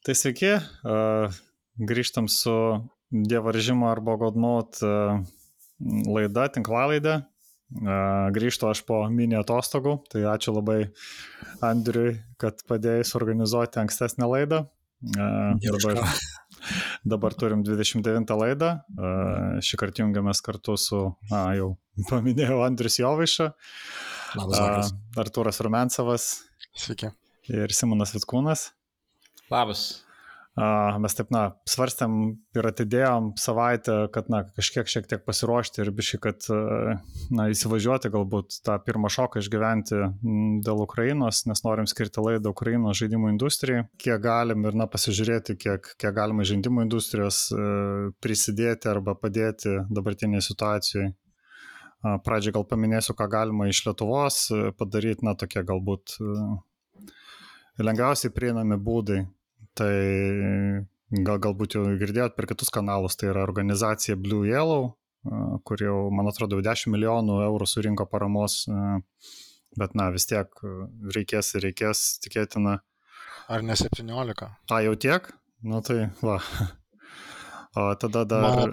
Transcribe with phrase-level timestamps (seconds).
[0.00, 0.54] Tai sveiki,
[1.76, 2.54] grįžtam su
[3.12, 7.18] Dievaržymo arba Godmot laida, tinklalaidė.
[8.34, 10.78] Grįžtu aš po mini atostogų, tai ačiū labai
[11.68, 14.62] Andriui, kad padėjai suorganizuoti ankstesnę laidą.
[15.04, 16.00] Dabar,
[17.12, 18.72] dabar turim 29 laidą.
[19.60, 21.74] Šį kartą jungiamės kartu su, na, jau
[22.08, 23.52] paminėjau, Andrius Jovaiša,
[25.20, 26.32] Arturas Rumensavas.
[26.72, 27.12] Sveiki.
[27.52, 28.70] Ir Simonas Vitkūnas.
[29.50, 30.04] Labas.
[31.00, 32.14] Mes taip, na, svarstėm
[32.58, 36.48] ir atidėjom savaitę, kad, na, kažkiek šiek tiek pasiruošti ir biškai, kad,
[37.32, 40.00] na, įsivažiuoti galbūt tą pirmą šoką išgyventi
[40.66, 45.92] dėl Ukrainos, nes norim skirti laidą Ukrainos žaidimų industrijai, kiek galim ir, na, pasižiūrėti, kiek,
[46.02, 47.46] kiek galima žaidimų industrijos
[48.20, 51.12] prisidėti arba padėti dabartiniai situacijai.
[52.26, 54.46] Pradžiai gal paminėsiu, ką galima iš Lietuvos
[54.76, 56.18] padaryti, na, tokie galbūt
[57.80, 59.22] lengviausiai prieinami būdai.
[59.78, 59.92] Tai
[61.10, 64.92] gal, galbūt jau girdėjot per kitus kanalus, tai yra organizacija Blue Yellow,
[65.66, 68.62] kur jau, man atrodo, 10 milijonų eurų surinko paramos,
[69.78, 70.62] bet na vis tiek
[71.16, 72.80] reikės ir reikės tikėtina.
[73.50, 74.50] Ar ne 17?
[74.70, 75.32] A, jau tiek?
[75.66, 76.40] Nu tai va.
[77.78, 78.72] O tada dar...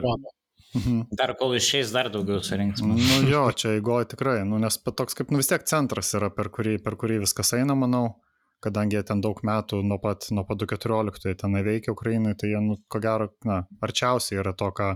[0.74, 1.04] Mhm.
[1.14, 2.82] Dar kol išeis, dar daugiau surinks.
[2.82, 2.98] Nu
[3.30, 6.80] jo, čia eigoje tikrai, nu, nes toks kaip, nu vis tiek centras yra, per kurį,
[6.82, 8.18] per kurį viskas eina, manau
[8.64, 12.62] kadangi jie ten daug metų nuo pat, nuo pat 2014 tenai veikia Ukrainai, tai jie,
[12.64, 14.90] nu, ko gero, na, arčiausiai yra to, ką,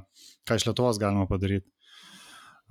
[0.47, 1.69] ką iš Lietuvos galima padaryti.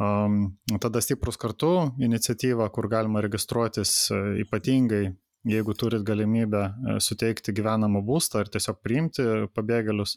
[0.01, 5.11] Um, tada stiprus kartu iniciatyva, kur galima registruotis e, ypatingai,
[5.45, 10.17] jeigu turit galimybę e, suteikti gyvenamą būstą ir tiesiog priimti pabėgėlius.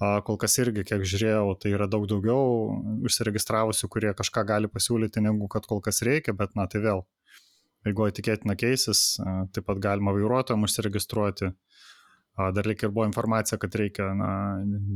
[0.00, 2.70] Kol kas irgi, kiek žiūrėjau, tai yra daug daugiau
[3.04, 7.02] užsiregistravusių, kurie kažką gali pasiūlyti, negu kad kol kas reikia, bet na tai vėl
[7.88, 9.18] eigoje tikėtina keisis,
[9.54, 11.52] taip pat galima vairuotojams užsiregistruoti.
[12.54, 14.30] Dar lyg ir buvo informacija, kad reikia na,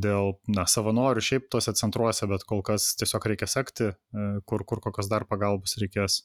[0.00, 4.80] dėl na, savanorių šiaip tose centruose, bet kol kas tiesiog reikia sekti, e, kur, kur
[4.80, 6.22] kokios dar pagalbos reikės.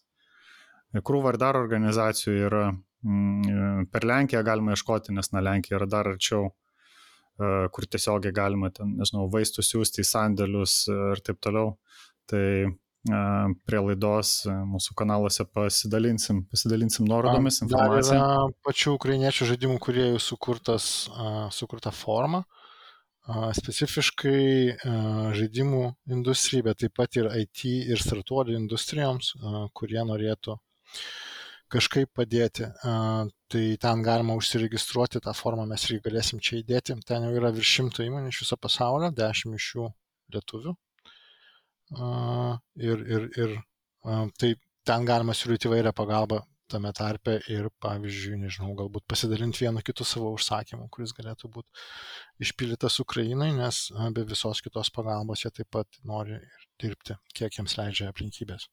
[1.05, 6.11] Krūva ir dar organizacijų yra mm, per Lenkiją galima ieškoti, nes na, Lenkija yra dar
[6.13, 11.73] arčiau, e, kur tiesiogiai galima ten, nežinau, vaistų siūsti į sandėlius ir taip toliau.
[12.29, 12.45] Tai
[13.07, 21.07] prie laidos mūsų kanaluose pasidalinsim, pasidalinsim nuorodomis yra pačių ukrainiečių žaidimų kuriejų sukurtas,
[21.55, 22.43] sukurta forma,
[23.55, 24.41] specifiškai
[25.37, 29.31] žaidimų industrijai, bet taip pat ir IT ir startuolių industrijoms,
[29.71, 30.57] kurie norėtų
[31.71, 32.67] kažkaip padėti.
[32.83, 36.99] Tai ten galima užsiregistruoti, tą formą mes irgi galėsim čia įdėti.
[37.07, 39.89] Ten jau yra virš šimto įmonių iš viso pasaulio, dešimt iš jų
[40.35, 40.75] lietuvių
[41.97, 43.57] ir, ir, ir
[44.39, 44.53] tai
[44.85, 50.31] ten galima siūlyti įvairią pagalbą tame tarpe ir, pavyzdžiui, nežinau, galbūt pasidalinti vienu kitu savo
[50.35, 56.37] užsakymu, kuris galėtų būti išpildytas Ukrainai, nes be visos kitos pagalbos jie taip pat nori
[56.81, 58.69] dirbti, kiek jiems leidžia aplinkybės.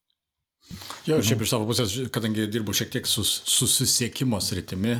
[1.06, 4.97] Jo, šiaip iš savo pusės, kadangi dirbu šiek tiek su susisiekimo sritimi,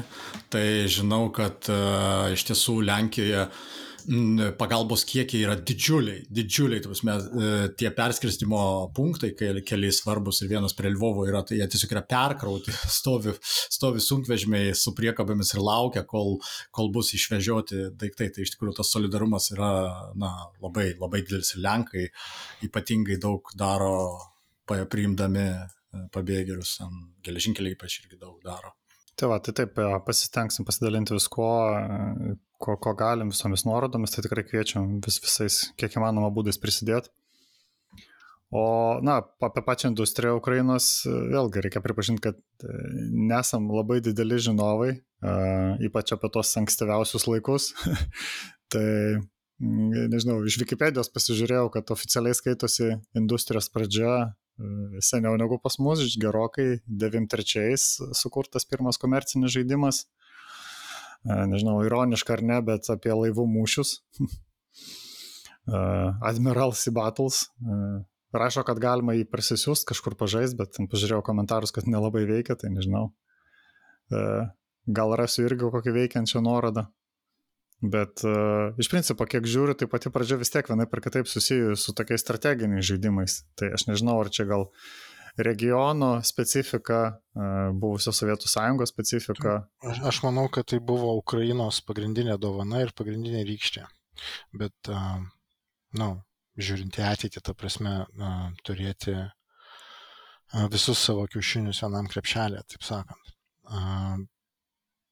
[0.53, 3.65] tai žinau, kad uh, iš tiesų Lenkijoje uh,
[4.59, 8.61] pagalbos kiekiai yra didžiuliai, didžiuliai, prasme, e, tie perskirstimo
[8.95, 14.03] punktai, keliai svarbus ir vienas prie Lvovo yra, tai jie tiesiog yra perkrauti, stovi, stovi
[14.05, 16.39] sunkvežimiai su priekabėmis ir laukia, kol,
[16.71, 18.31] kol bus išvežioti daiktai.
[18.37, 19.73] Tai iš tikrųjų tas solidarumas yra
[20.19, 22.09] na, labai, labai didelis ir Lenkai
[22.67, 23.97] ypatingai daug daro
[24.67, 26.79] priimdami e, pabėgėlius,
[27.27, 28.77] geležinkeliai ypač irgi daug daro.
[29.17, 31.53] Tai va, tai taip, pasistengsim pasidalinti viskuo,
[32.61, 37.09] ko, ko galim visomis nuorodomis, tai tikrai kviečiam vis, visais, kiek įmanoma būdais prisidėti.
[38.53, 38.63] O,
[39.03, 42.77] na, apie pačią industriją Ukrainos, vėlgi reikia pripažinti, kad e,
[43.33, 44.93] nesam labai dideli žinovai,
[45.89, 47.73] ypač apie tos ankstyviausius laikus.
[48.73, 48.87] tai,
[49.59, 54.13] nežinau, iš Wikipedijos pasižiūrėjau, kad oficialiai skaitosi industrijos pradžia
[55.05, 57.85] seniau negu pas mus, gerokai 93-ais
[58.17, 60.05] sukurtas pirmas komercinis žaidimas.
[61.27, 63.99] Nežinau, ironiška ar ne, bet apie laivų mūšius.
[66.31, 67.47] Admiral Sea Battles.
[68.37, 73.11] Rašo, kad galima jį prisisiųsti kažkur pažais, bet pažiūrėjau komentarus, kad nelabai veikia, tai nežinau.
[74.87, 76.87] Gal rasiu irgi kokį veikiančią nuorodą.
[77.85, 81.83] Bet uh, iš principo, kiek žiūriu, tai pati pradžia vis tiek vienaip ir kitaip susijusi
[81.83, 83.43] su tokiais strateginiais žaidimais.
[83.61, 84.65] Tai aš nežinau, ar čia gal
[85.37, 87.01] regiono specifika,
[87.37, 89.59] uh, buvusios Sovietų sąjungos specifika.
[89.85, 93.85] Aš, aš manau, kad tai buvo Ukrainos pagrindinė dovana ir pagrindinė rykštė.
[94.57, 95.21] Bet, uh,
[95.93, 96.11] na, no,
[96.57, 97.99] žiūrint į ateitį, ta prasme,
[98.65, 99.19] turėti
[100.73, 103.35] visus savo kiaušinius vienam krepšelė, taip sakant.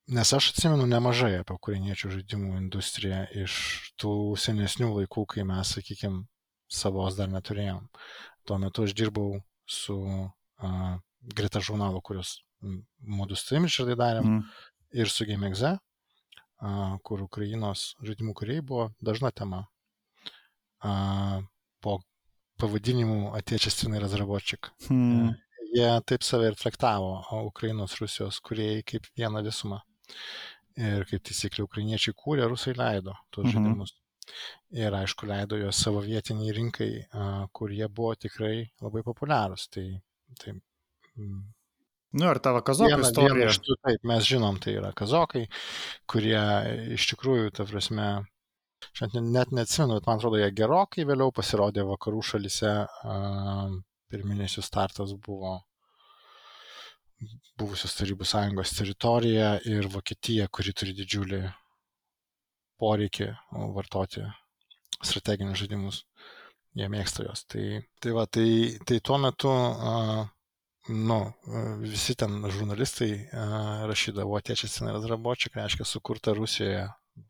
[0.06, 3.54] Uh, nes aš atsimenu nemažai apie ukrainiečių žaidimų industriją iš
[4.00, 6.24] tų senesnių laikų, kai mes, sakykime,
[6.68, 7.86] savos dar neturėjom.
[8.44, 10.96] Tuo metu aš dirbau su uh,
[11.34, 12.42] greta žurnalu, kurios
[13.00, 14.42] modus trim išradai darėm, mm.
[15.00, 19.64] ir su GameXE, uh, kur Ukrainos žaidimų kuriai buvo dažna tema.
[20.84, 21.40] Uh,
[21.80, 22.02] po
[22.60, 24.68] pavadinimu Atiečiastinai razrabočik.
[24.92, 25.32] Mm.
[25.74, 29.80] Jie taip save ir traktavo, o Ukrainos Rusijos kuriejai kaip vieną visumą.
[30.80, 33.52] Ir kaip taisyklė, ukrainiečiai kūrė, rusai leido tuos mhm.
[33.54, 33.94] žaidimus.
[34.74, 36.90] Ir aišku, leido juos savo vietiniai rinkai,
[37.54, 39.68] kur jie buvo tikrai labai populiarūs.
[39.74, 39.84] Tai,
[40.40, 40.54] tai.
[42.14, 43.36] Nu ir tavo kazokų viena, istorija.
[43.50, 45.44] Viena tų, taip, mes žinom, tai yra kazokai,
[46.10, 46.40] kurie
[46.96, 48.08] iš tikrųjų, ta prasme,
[48.94, 52.74] šiandien net neatsimenu, bet man atrodo, jie gerokai vėliau pasirodė vakarų šalise.
[54.14, 55.56] Pirminis jų startas buvo
[57.60, 61.42] buvusios Tarybų sąjungos teritoriją ir Vokietiją, kuri turi didžiulį
[62.82, 63.28] poreikį
[63.76, 64.24] vartoti
[65.04, 66.02] strateginius žaidimus.
[66.74, 67.44] Jie mėgsta juos.
[67.46, 67.64] Tai,
[68.02, 68.48] tai, va, tai,
[68.82, 70.24] tai tuo metu uh,
[70.90, 71.18] nu,
[71.84, 76.88] visi ten žurnalistai uh, rašydavo tiečias scenarijos rabočiai, reiškia sukurta Rusijoje,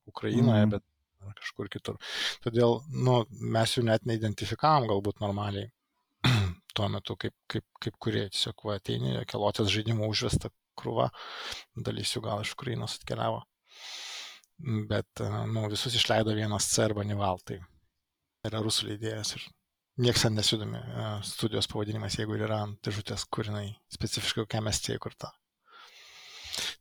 [0.09, 0.73] Ukrainoje, mm.
[0.73, 2.01] bet kažkur kitur.
[2.45, 3.21] Todėl nu,
[3.53, 5.69] mes jų net neidentifikavom galbūt normaliai
[6.77, 11.09] tuo metu, kaip, kaip, kaip kurie tiesiog va, ateini, kelotės žaidimų užvesta krūva,
[11.87, 13.43] dalis jų gal iš Ukrainos atkeliavo.
[14.91, 17.59] Bet nu, visus išleido vienas C arba Nival, tai
[18.47, 19.47] yra rusų leidėjas ir
[20.05, 20.81] nieks ten nesidomi
[21.27, 25.33] studijos pavadinimas, jeigu yra ant dėžutės, kur jinai specifiškai kokiam estijai kurta.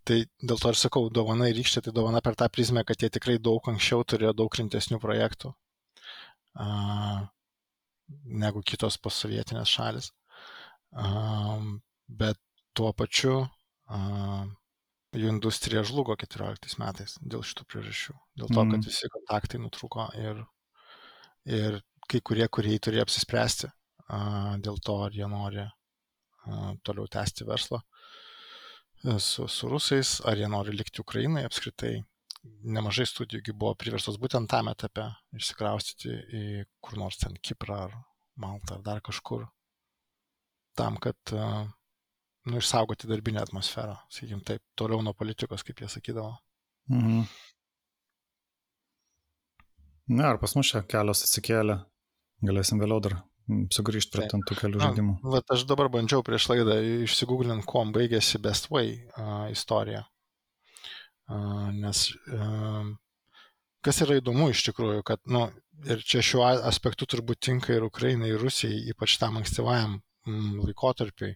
[0.05, 3.09] Tai dėl to ir sakau, dovana ir rykštė, tai dovana per tą prizmę, kad jie
[3.13, 5.53] tikrai daug anksčiau turėjo daug rimtesnių projektų.
[6.53, 7.23] Uh,
[8.23, 10.09] negu kitos posovietinės šalis.
[12.23, 12.39] Bet
[12.77, 13.43] tuo pačiu
[15.13, 18.15] jų industrija žlugo 14 metais dėl šitų priežasčių.
[18.39, 18.85] Dėl to, kad mhm.
[18.87, 20.43] visi kontaktai nutrūko ir,
[21.45, 21.79] ir
[22.09, 23.69] kai kurie, kurie turėjo apsispręsti
[24.63, 25.67] dėl to, ar jie nori
[26.83, 27.79] toliau tęsti verslą
[29.19, 32.01] su, su rusais, ar jie nori likti Ukrainai apskritai
[32.43, 35.05] nemažai studijų buvo priverstos būtent tam etape
[35.37, 36.43] išsikraustyti į
[36.83, 37.95] kur nors ten Kiprą ar
[38.39, 39.45] Maltą ar dar kažkur,
[40.77, 46.33] tam, kad nu, išsaugoti darbinę atmosferą, sakykim taip, toliau nuo politikos, kaip jie sakydavo.
[46.91, 47.27] Mhm.
[50.13, 51.77] Ne, ar pas mus čia kelios atsikėlė,
[52.43, 53.21] galėsim vėliau dar
[53.71, 55.13] sugrįžti prie ten tų kelių žaidimų.
[55.35, 56.75] Vat aš dabar bandžiau prieš laidą
[57.05, 60.03] išsigūglinti, kuom baigėsi Best Way uh, istorija
[61.27, 62.05] nes
[63.83, 65.45] kas yra įdomu iš tikrųjų, kad, nu,
[65.89, 71.35] ir čia šiuo aspektu turbūt tinka ir Ukrainai, ir Rusijai, ypač tam ankstyvajam mm, laikotarpiai,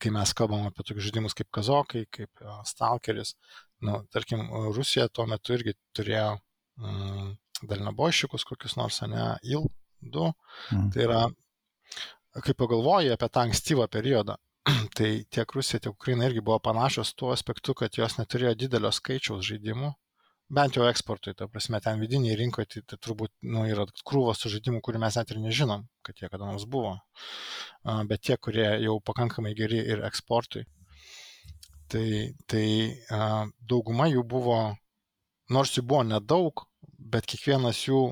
[0.00, 3.34] kai mes kalbam apie tokius žaidimus kaip kazokai, kaip stalkeris,
[3.84, 4.44] nu, tarkim,
[4.76, 6.36] Rusija tuo metu irgi turėjo
[6.80, 7.34] mm,
[7.64, 10.30] dalinabošikus kokius nors, ne, IL-2,
[10.76, 10.88] mm.
[10.92, 11.22] tai yra,
[12.44, 14.36] kai pagalvoji apie tą ankstyvą periodą,
[14.96, 19.44] tai tiek Rusija, tiek Ukraina irgi buvo panašios tuo aspektu, kad jos neturėjo didelio skaičiaus
[19.46, 19.92] žaidimų,
[20.58, 24.50] bent jau eksportui, ta prasme, ten vidiniai rinkoje, tai, tai turbūt nu, yra krūvos su
[24.50, 26.96] žaidimų, kurių mes net ir nežinom, kad jie kada nors buvo,
[28.10, 30.66] bet tie, kurie jau pakankamai geri ir eksportui.
[31.90, 32.06] Tai,
[32.50, 32.66] tai
[33.70, 34.58] dauguma jų buvo,
[35.54, 36.66] nors jų buvo nedaug,
[36.98, 38.02] bet kiekvienas jų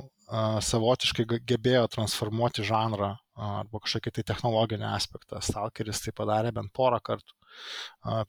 [0.62, 5.40] savotiškai gebėjo transformuoti žanrą arba kažkokį tai technologinį aspektą.
[5.42, 7.34] Stalkeris tai padarė bent porą kartų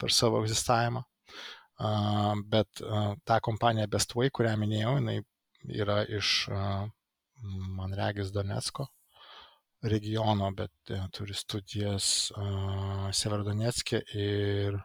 [0.01, 1.03] per savo egzistavimą.
[2.51, 2.81] Bet
[3.27, 5.19] ta kompanija Bestway, kurią minėjau, jinai
[5.83, 6.47] yra iš,
[7.77, 8.87] man regis, Donetsko
[9.85, 12.31] regiono, bet e, turi studijas
[13.13, 14.79] Severdonetskė ir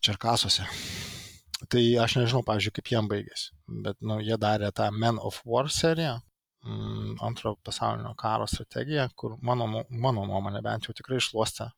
[0.00, 0.64] Čerkasuose.
[1.70, 3.50] Tai aš nežinau, pavyzdžiui, kaip jiem baigėsi,
[3.84, 6.16] bet nu, jie darė tą Men of War seriją,
[6.64, 11.70] antrojo pasaulinio karo strategija, kur mano, mano nuomonė bent jau tikrai išluostė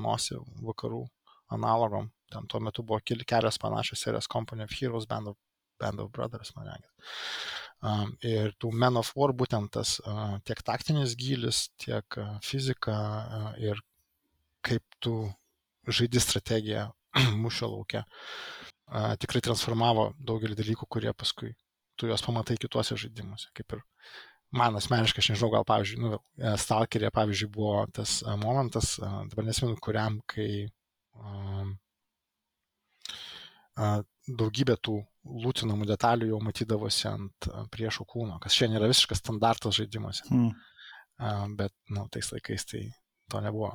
[0.00, 1.04] nosį vakarų
[1.54, 2.10] analogom.
[2.32, 5.36] Ten tuo metu buvo keli, kelios panašios serijos Company of Heroes, Band of,
[5.80, 6.90] Band of Brothers, man regis.
[7.84, 12.94] Um, ir tų Men of War būtent tas uh, tiek taktinis gilis, tiek uh, fizika
[12.94, 13.82] uh, ir
[14.64, 15.18] kaip tu
[15.86, 16.86] žaidi strategiją
[17.42, 18.06] mūšio laukia,
[18.88, 21.52] uh, tikrai transformavo daugelį dalykų, kurie paskui
[21.96, 23.50] tu juos pamatai kituose žaidimuose.
[23.56, 23.84] Kaip ir
[24.54, 26.20] man asmeniškai, aš nežinau, gal, pavyzdžiui, nu,
[26.60, 30.66] Stalkerė, pavyzdžiui, buvo tas momentas, dabar nesimenu, kuriam, kai
[31.18, 31.74] um,
[33.74, 35.00] daugybė tų
[35.44, 40.26] lūtinamų detalių jau matydavosi ant priešų kūno, kas šiandien yra visiškas standartas žaidimuose.
[40.30, 40.52] Mm.
[41.58, 42.86] Bet, na, nu, tais laikais tai
[43.30, 43.70] to nebuvo.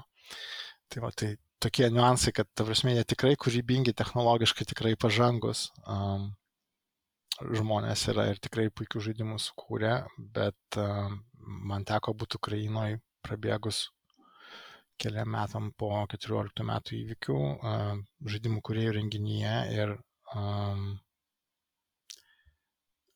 [0.92, 1.34] Tai, va, tai
[1.64, 5.70] tokie niuansai, kad, ta prasme, jie tikrai kūrybingi, technologiškai tikrai pažangus.
[5.86, 6.32] Um,
[7.42, 9.94] žmonės yra ir tikrai puikių žaidimų sukūrė,
[10.36, 11.22] bet um,
[11.70, 13.88] man teko būti Ukrainoje prabėgus
[15.00, 19.94] keliam metam po 14 metų įvykių um, žaidimų kuriejų renginyje ir
[20.36, 20.98] um,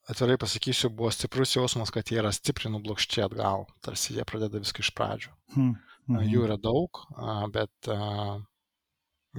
[0.10, 4.84] atvirai pasakysiu, buvo stiprus jausmas, kad jie yra stipriai nublokščiai atgal, tarsi jie pradeda viską
[4.84, 5.36] iš pradžių.
[5.56, 5.76] Hmm.
[6.10, 6.24] Mhm.
[6.28, 7.00] Jų yra daug,
[7.56, 7.88] bet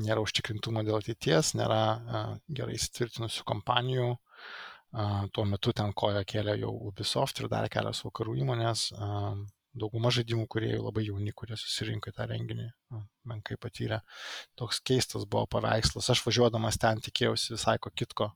[0.00, 1.82] nėra užtikrintumo dėl ateities, nėra
[2.48, 4.14] gerai įsitvirtinusių kompanijų.
[5.34, 8.92] Tuo metu ten koja kėlė jau Ubisoft ir dar kelios vakarų įmonės.
[9.74, 12.68] Dauguma žaidimų kuriejų labai jauni, kurie susirinko į tą renginį,
[13.26, 13.98] menkai patyrė.
[14.54, 16.12] Toks keistas buvo paveikslas.
[16.14, 18.28] Aš važiuodamas ten tikėjausi visai ko kitko,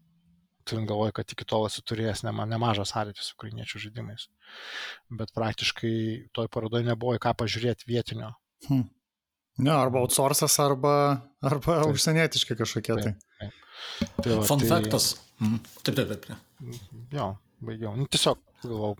[0.66, 4.26] turint galvoje, kad iki tol esu turėjęs nema, nemažą sąlytį su ukrainiečių žaidimais.
[5.20, 5.94] Bet praktiškai
[6.34, 8.34] toj parodoje nebuvo į ką pažiūrėti vietinio.
[8.66, 8.88] Hmm.
[9.62, 10.92] Ne, arba outsourcas, arba,
[11.42, 11.94] arba taip.
[11.94, 13.12] užsienietiški kažkokie tai.
[13.12, 13.27] Taip.
[14.18, 14.70] Tai va, Fun tai...
[14.70, 15.10] factas.
[15.42, 15.60] Mm.
[15.86, 16.80] Taip, taip, taip.
[17.14, 17.28] Jo,
[17.64, 17.94] baigiau.
[17.98, 18.96] Nu, tiesiog, galvau,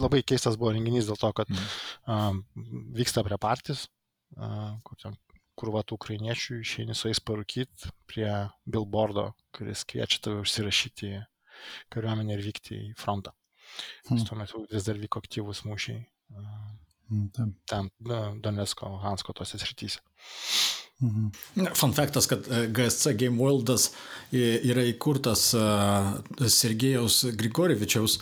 [0.00, 1.68] labai keistas buvo renginys dėl to, kad mm.
[2.08, 3.86] uh, vyksta prie partijos,
[4.38, 5.18] uh, kur ten
[5.60, 8.30] krūvatų ukrainiečių išeini su jais parūkyti prie
[8.66, 11.20] billboardo, kuris kviečia tave užsirašyti į
[11.94, 13.34] kariuomenę ir vykti į frontą.
[14.08, 14.24] Hmm.
[14.26, 16.02] Tuo metu vis dar vyko aktyvūs mūšiai
[16.34, 17.90] hmm, ten
[18.44, 20.02] Donetsko, Hansko tose srityse.
[21.02, 21.30] Mhm.
[21.74, 23.90] Fun faktas, kad e, GSC Game Worldas
[24.32, 28.20] yra įkurtas e, Sergejaus Grigorievičiaus,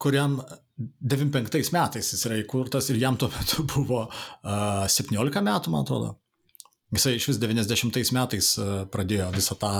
[0.00, 0.38] kuriam
[0.80, 4.06] 95 metais jis yra įkurtas ir jam tuo metu buvo
[4.44, 6.16] 17 e, metų, man atrodo.
[6.90, 9.72] Jisai iš vis 90 metais e, pradėjo visą tą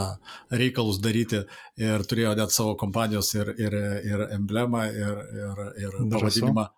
[0.54, 1.40] reikalus daryti
[1.80, 6.68] ir turėjo net savo kompanijos ir, ir, ir emblemą, ir, ir, ir pavadinimą,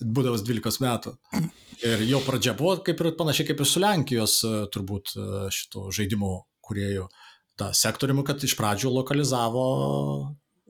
[0.00, 1.14] būdamas 12 metų.
[1.82, 5.88] Ir jo pradžia buvo kaip ir panašiai kaip ir su Lenkijos e, turbūt e, šito
[5.94, 6.32] žaidimų
[6.62, 7.08] kuriejų
[7.58, 9.64] tą sektoriumi, kad iš pradžių lokalizavo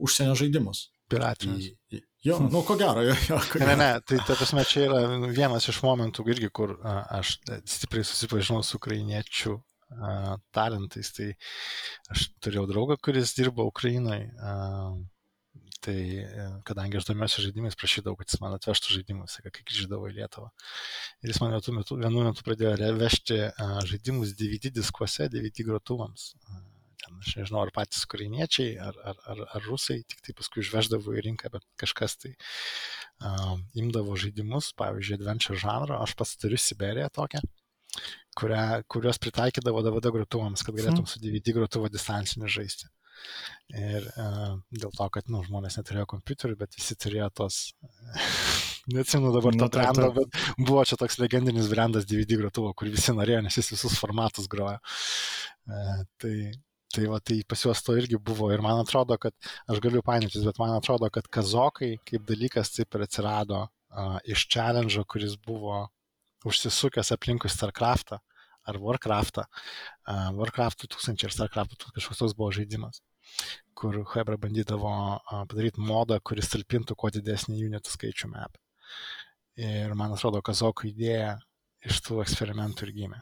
[0.02, 0.88] užsienio žaidimus.
[1.12, 1.72] Piratinius.
[2.22, 3.38] Jo, nu ko gero, jo, jo.
[3.50, 3.72] Ko gero.
[3.72, 5.02] Ne, ne, tai ta prasme čia yra
[5.34, 7.36] vienas iš momentų irgi, kur aš
[7.68, 9.56] stipriai susipažinau su ukrainiečių
[10.54, 11.10] talentais.
[11.16, 11.28] Tai
[12.14, 14.22] aš turėjau draugą, kuris dirbo Ukrainai.
[15.82, 15.94] Tai
[16.68, 20.52] kadangi aš domiuosi žaidimais, prašydavau, kad jis man atvežtų žaidimus, kai grįždavo į Lietuvą.
[21.24, 23.40] Ir jis man metu, vienu metu pradėjo vežti
[23.90, 26.30] žaidimus DVD diskuose, DVD grotuvams
[27.02, 31.16] ten, aš nežinau, ar patys ukrainiečiai, ar, ar, ar, ar rusai, tik tai paskui išveždavo
[31.16, 37.10] į rinką, bet kažkas tai uh, imdavo žaidimus, pavyzdžiui, adventure žanro, aš pats turiu Siberiją
[37.18, 37.42] tokią,
[38.38, 42.90] kurią, kurios pritaikydavo DVD grotuvams, kad galėtum su DVD grotuvo distanciniu žaisti.
[43.72, 47.60] Ir uh, dėl to, kad nu, žmonės neturėjo kompiuterių, bet visi turėjo tos,
[48.92, 53.40] neatsimenu dabar to brandą, bet buvo čia toks legendinis brandas DVD grotuvo, kur visi norėjo,
[53.46, 54.82] nes jis visus formatus groja.
[55.68, 56.36] Uh, tai
[56.92, 59.32] Tai va, tai pas juos to irgi buvo ir man atrodo, kad
[59.72, 64.44] aš galiu painiotis, bet man atrodo, kad kazokai kaip dalykas taip ir atsirado uh, iš
[64.52, 65.86] challenge, kuris buvo
[66.44, 68.18] užsisukęs aplinkui StarCraftą
[68.68, 69.46] ar Warcraftą.
[70.04, 73.00] Uh, Warcraft 2000 ir StarCraft kažkoks toks buvo žaidimas,
[73.78, 74.92] kur Hebra bandydavo
[75.50, 78.58] padaryti modą, kuris talpintų kuo didesnį unitų skaičių map.
[79.58, 81.36] Ir man atrodo, kazokų idėja
[81.84, 83.20] iš tų eksperimentų ir gimė.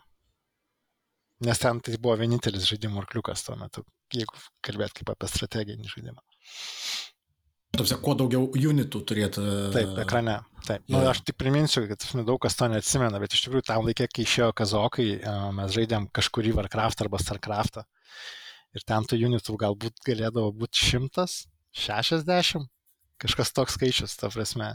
[1.47, 4.37] Nes ten tai buvo vienintelis žaidimų arkliukas tuo metu, jeigu
[4.67, 6.21] kalbėt kaip apie strateginį žaidimą.
[7.71, 9.43] Topsia, kuo daugiau unitų turėtų.
[9.73, 10.40] Taip, ekrane.
[10.67, 10.85] Taip.
[10.90, 14.26] Nu, aš tik priminsiu, kad daug kas to neatsimena, bet iš tikrųjų tam laikė, kai
[14.26, 15.07] išėjo kazokai,
[15.57, 17.87] mes žaidėm kažkurį Warcraft arba Starcraftą.
[18.77, 22.69] Ir ten tų unitų galbūt galėdavo būti 160,
[23.21, 24.73] kažkas toks skaičius, ta prasme.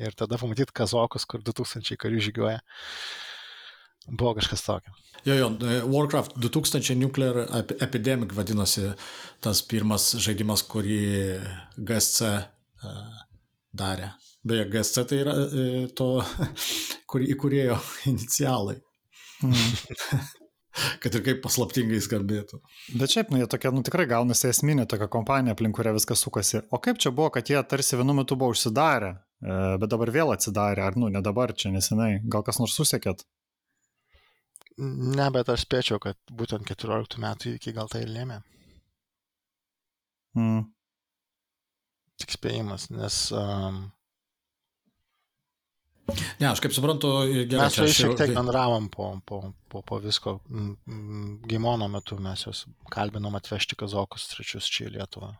[0.00, 2.60] Ir tada pamatyti kazokus, kur 2000 karių žygiuoja.
[4.08, 4.94] Buvo kažkas tokio.
[5.24, 7.42] Jo, jo, e, Warcraft 2000 Nuclear
[7.84, 8.86] Epidemic vadinosi
[9.44, 11.00] tas pirmas žaidimas, kurį
[11.76, 13.20] GSC uh,
[13.76, 14.14] darė.
[14.40, 16.08] Beje, GSC tai yra uh, to,
[17.10, 17.76] kur įkūrėjo
[18.14, 18.78] inicialai.
[19.44, 20.30] Mm.
[21.02, 22.60] kad ir kaip paslaptingai skambėtų.
[23.00, 26.62] Bet šiaip, nu, jie tokia, nu, tikrai gaunasi esminė tokia kompanija, aplink kurią viskas sukasi.
[26.70, 29.12] O kaip čia buvo, kad jie tarsi vienu metu buvo užsidarę,
[29.82, 33.26] bet dabar vėl atsidarė, ar, nu, ne dabar, čia nesenai, gal kas nors susiekėt?
[34.80, 38.38] Ne, bet aš spėčiau, kad būtent 14 metų įvykiai gal tai ir lėmė.
[40.38, 40.68] Mm.
[42.20, 43.26] Tik spėjimas, nes...
[43.36, 43.88] Um,
[46.40, 47.10] ne, aš kaip suprantu,
[47.50, 47.66] gerai.
[47.66, 50.38] Mes su jais šiek tiek bendravom po, po, po, po visko.
[51.50, 55.34] Gimono metu mes juos kalbinom atvežti kazokus trečius čia į Lietuvą.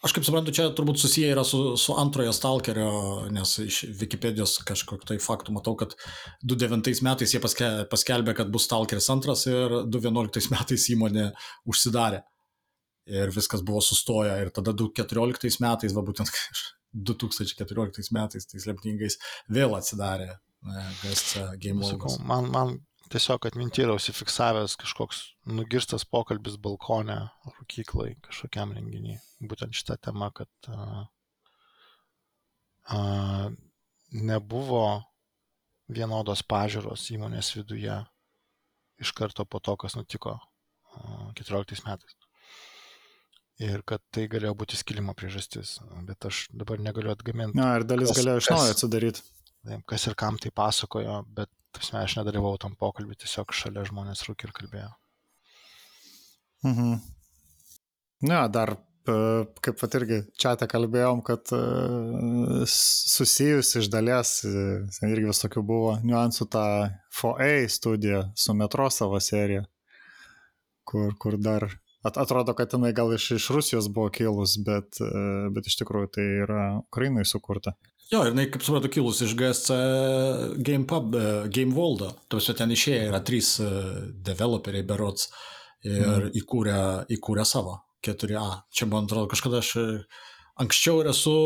[0.00, 2.92] Aš kaip suprantu, čia turbūt susiję yra su, su antrojo stalkerio,
[3.36, 5.92] nes iš Wikipedijos kažkokio tai faktų matau, kad
[6.40, 11.28] 2009 metais jie paske, paskelbė, kad bus stalkeris antras ir 2011 metais įmonė
[11.68, 12.22] užsidarė.
[13.10, 14.38] Ir viskas buvo sustoję.
[14.40, 16.32] Ir tada 2014 metais, va būtent
[16.92, 19.18] 2014 metais, tais lepningais,
[19.48, 20.38] vėl atsidarė e,
[21.02, 22.18] GSC Game Logas.
[22.26, 22.78] Man, man
[23.10, 29.18] tiesiog atminti yra užsifiksavęs kažkoks nugirstas pokalbis balkone rūkyklai kažkokiam renginiui.
[29.40, 31.06] Būtent šitą temą, kad a,
[32.94, 33.00] a,
[34.12, 34.84] nebuvo
[35.90, 37.98] vienodos pažiūros įmonės viduje
[39.00, 42.19] iš karto po to, kas nutiko a, 14 metais.
[43.60, 47.58] Ir kad tai galėjo būti skilimo priežastis, bet aš dabar negaliu atgaminti.
[47.58, 49.24] Na, ir dalis galėjo iš naujo atsidaryti.
[49.88, 54.48] Kas ir kam tai pasakojo, bet Tasme, aš nedalyvau tam pokalbį, tiesiog šalia žmonės rūkė
[54.48, 54.92] ir kalbėjo.
[56.66, 56.96] Mhm.
[58.26, 58.74] Ne, dar
[59.64, 61.50] kaip pat irgi čia te kalbėjom, kad
[62.68, 64.32] susijus iš dalies,
[65.06, 66.66] irgi vis tokių buvo niuansų tą
[67.20, 69.64] 4A studiją su metro savo serija,
[70.84, 71.70] kur, kur dar
[72.02, 75.00] at, atrodo, kad jinai gal iš, iš Rusijos buvo kilus, bet,
[75.54, 77.76] bet iš tikrųjų tai yra Ukrainai sukurta.
[78.10, 79.74] Jo, ir jinai, kaip supratau, kilus iš GSC
[80.66, 82.02] Game Pub, e, Game World.
[82.32, 83.68] Tuose ten išėję yra trys e,
[84.26, 85.28] developeriai berots
[85.86, 86.32] ir mm.
[86.40, 86.80] įkūrė,
[87.14, 88.48] įkūrė savo 4A.
[88.74, 89.84] Čia, man atrodo, kažkada aš e,
[90.64, 91.36] anksčiau ir esu,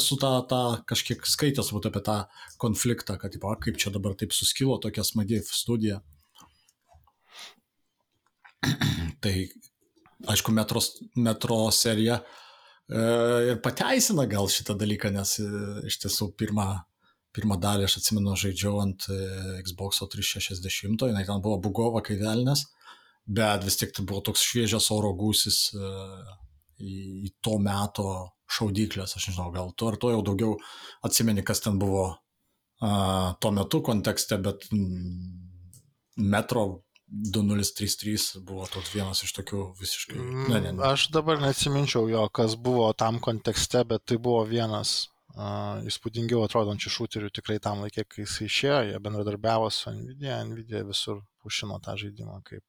[0.00, 2.16] esu tą, tą kažkiek skaitęs būt apie tą
[2.62, 6.00] konfliktą, kad, tipo, kaip čia dabar taip suskilo tokia smagi studija.
[9.22, 9.36] tai,
[10.30, 12.20] aišku, metros, metro serija
[12.84, 13.04] E,
[13.48, 15.46] ir pateisina gal šitą dalyką, nes e,
[15.88, 16.66] iš tiesų pirmą,
[17.34, 19.16] pirmą dalį aš atsimenu žaidžiau ant e,
[19.64, 22.66] Xbox 360, jinai ten buvo bugova kai velnės,
[23.24, 26.92] bet vis tik tai buvo toks šviežias oro gūsis į,
[27.24, 28.10] į to meto
[28.52, 30.58] šaudyklės, aš nežinau, gal tu ar to jau daugiau
[31.08, 34.68] atsimeni, kas ten buvo uh, tuo metu kontekste, bet
[36.20, 40.20] metro 2033 buvo toks vienas iš tokių visiškai.
[40.20, 40.84] Ne, ne, ne.
[40.88, 44.94] Aš dabar neatsiminčiau jo, kas buvo tam kontekste, bet tai buvo vienas
[45.36, 50.84] uh, įspūdingiau atrodančių šūterių tikrai tam laikė, kai jis išėjo, jie bendradarbiavo su Nvidia, Nvidia
[50.88, 52.64] visur pušino tą žaidimą kaip,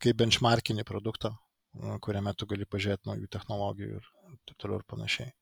[0.00, 1.34] kaip benchmarkinį produktą,
[2.04, 4.12] kuriame tu gali pažiūrėti naujų technologijų ir
[4.48, 5.32] taip toliau ir panašiai.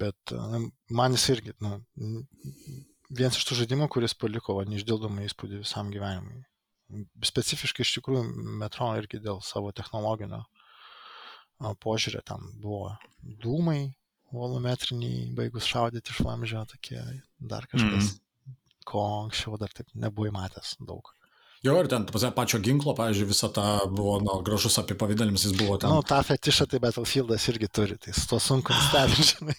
[0.00, 0.32] Bet
[0.90, 1.78] man jis irgi, nu,
[3.10, 6.42] vienas iš tų žaidimų, kuris paliko neišdildomą įspūdį visam gyvenimui.
[7.26, 8.24] Specifiškai iš tikrųjų
[8.60, 10.44] metro irgi dėl savo technologinio
[11.82, 12.92] požiūrio ten buvo
[13.42, 13.94] dūmai,
[14.34, 17.00] volumetriniai, baigus šaudyti iš lamžio, tokie
[17.38, 18.56] dar kažkas, mm.
[18.86, 21.15] ko anksčiau dar taip nebuvai matęs daug.
[21.66, 25.90] Jo, ir ten pačio ginklo, pavyzdžiui, visą tą buvo nu, gražus apipavydalimas, jis buvo ten.
[25.90, 29.56] Na, nu, tą fetišą tai Battlefieldas irgi turi, tai su to sunku stebinti.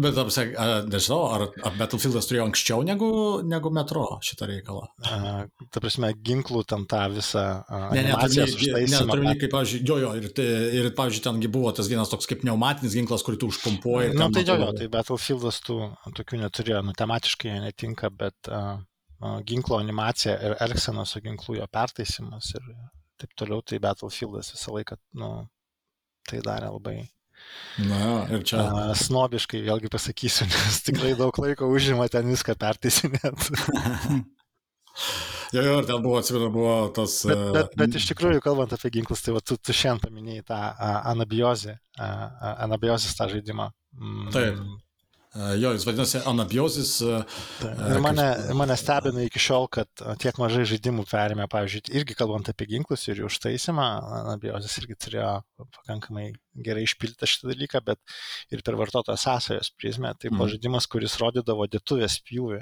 [0.00, 0.46] Bet, apsė,
[0.88, 3.10] nežinau, ar, ar Battlefieldas turėjo anksčiau negu,
[3.44, 4.88] negu metro šitą reikalą?
[5.04, 7.44] A, ta prasme, ginklų ten tą visą...
[7.92, 10.48] Ne, ne, turiu, ne, kaip, pavyzdžiui, jo, jo, ir, tai,
[10.80, 14.14] ir, pavyzdžiui, tengi buvo tas vienas toks kaip pneumatinis ginklas, kurį tu užpumpuoji.
[14.16, 15.80] Na, nu, tai jo, jo, tai Battlefieldas tų
[16.16, 18.38] tokių neturėjo, nu, tematiškai netinka, bet...
[18.48, 18.78] Uh,
[19.48, 22.64] ginklo animacija ir elgsena su ginklu jo pertaisimas ir
[23.20, 25.30] taip toliau, tai Battlefieldas visą laiką, nu,
[26.28, 26.98] tai darė labai.
[27.86, 28.62] Na, ir čia.
[28.64, 33.60] Uh, snobiškai vėlgi pasakysiu, nes tikrai daug laiko užima ten viską pertaisinėti.
[35.54, 37.18] Jo, jo, ir ten buvo, atsimenu, buvo tas.
[37.28, 40.58] Bet, bet, bet iš tikrųjų, kalbant apie ginklus, tai va, tu, tu šiandien paminėjai tą
[41.12, 41.76] anabiozę,
[42.66, 43.68] anabiozės tą žaidimą.
[43.96, 44.58] Mm, Taip.
[45.36, 46.92] Jo, jis vadinasi anabiozis.
[47.02, 49.90] Ir mane, mane stebina iki šiol, kad
[50.22, 53.86] tiek mažai žaidimų perėmė, pavyzdžiui, irgi kalbant apie ginklus ir jų užtaisimą,
[54.22, 55.32] anabiozis irgi turėjo
[55.78, 56.30] pakankamai
[56.64, 58.16] gerai išpildytą šitą dalyką, bet
[58.54, 60.12] ir per vartotojo sąsajos prizmę.
[60.20, 60.52] Tai buvo mm.
[60.54, 62.60] žaidimas, kuris rodydavo dėtuvės pjūvį.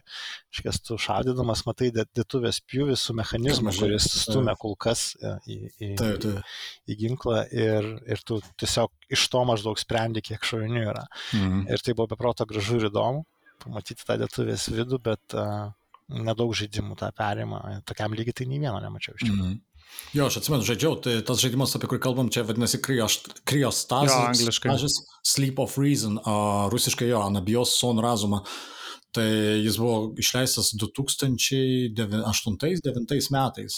[0.54, 6.18] Iškės tu šaudydamas, matai dėtuvės pjūvį su mechanizmu, kuris stumia kulkas e, į, į, taip,
[6.24, 6.40] taip.
[6.88, 11.06] į, į ginklą ir, ir tu tiesiog iš to maždaug sprendi, kiek šovinių yra.
[11.36, 11.64] Mm.
[11.70, 13.24] Ir tai buvo beproto gražu ir įdomu
[13.64, 15.70] pamatyti tą dėtuvės vidų, bet uh,
[16.12, 17.60] nedaug žaidimų tą perimą.
[17.88, 19.54] Tokiam lygiai tai nei vieno nemačiau iš tikrųjų.
[19.54, 19.62] Mm.
[20.14, 24.14] Jo, aš atsimenu, žaidžiau, tai tas žaidimas, apie kurį kalbam, čia vadinasi Kriostazis.
[24.14, 24.76] Jo, angliškai.
[25.26, 28.40] Sleep of Reason, uh, rusiškai jo, Anabijos Son Razuma.
[29.14, 29.26] Tai
[29.62, 33.74] jis buvo išleistas 2008-2009 metais.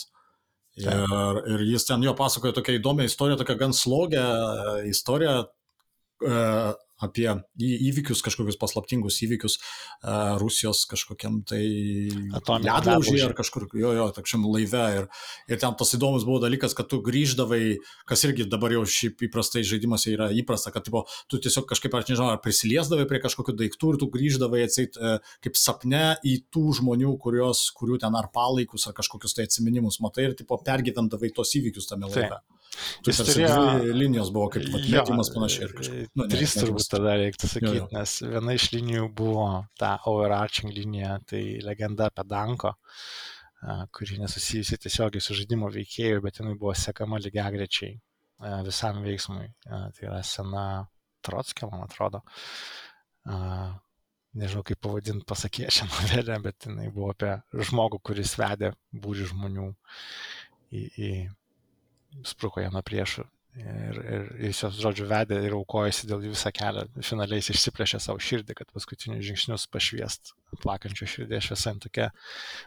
[0.76, 4.24] Ir, ir jis ten jo pasakoja tokią įdomią istoriją, tokią gan slogę
[4.88, 5.34] istoriją,
[7.02, 7.28] apie
[7.60, 9.58] įvykius, kažkokius paslaptingus įvykius
[10.40, 11.62] Rusijos kažkokiam tai
[12.64, 14.84] ledlaužiai ar kažkur, jo, jo, takšiam laive.
[14.96, 15.08] Ir,
[15.52, 17.78] ir ten tas įdomus buvo dalykas, kad tu grįždavai,
[18.08, 22.10] kas irgi dabar jau šiaip įprastai žaidimuose yra įprasta, kad tipo, tu tiesiog kažkaip, aš
[22.12, 26.78] nežinau, ar prisiliesdavai prie kažkokių daiktų ir tu grįždavai atseit e, kaip sapne į tų
[26.80, 31.52] žmonių, kurios, kurių ten ar palaikus, ar kažkokius tai atminimus matai ir tipo pergyvendavai tos
[31.60, 32.40] įvykius tame laive.
[32.40, 32.55] Tai.
[33.06, 36.10] Jis turėjo linijos buvo kaip metimas panašiai ir kažkaip.
[36.18, 37.88] Nu, trys ne, turbūt tada reiktų sakyti, jo, jo.
[37.94, 39.46] nes viena iš linijų buvo
[39.80, 42.74] ta overarching linija, tai legenda apie Danko,
[43.96, 47.96] kuri nesusijusi tiesiogiai su žaidimo veikėju, bet jinai buvo sekama lygiai grečiai
[48.66, 49.48] visam veiksmui.
[49.66, 50.66] Tai yra sena
[51.26, 52.22] Trotskė, man atrodo.
[54.36, 59.70] Nežinau, kaip pavadinti pasakėčią novelę, bet jinai buvo apie žmogų, kuris vedė būrį žmonių
[60.76, 61.10] į, į
[62.24, 63.26] spruko jam nuo priešų.
[63.56, 66.82] Ir, ir jis jos, žodžiu, vedė ir aukojasi dėl jų visą kelią.
[67.00, 71.72] Finaliai jis išsiplėšė savo širdį, kad paskutinius žingsnius pašviest plakančio širdės šviesa.
[71.80, 72.10] Tokia,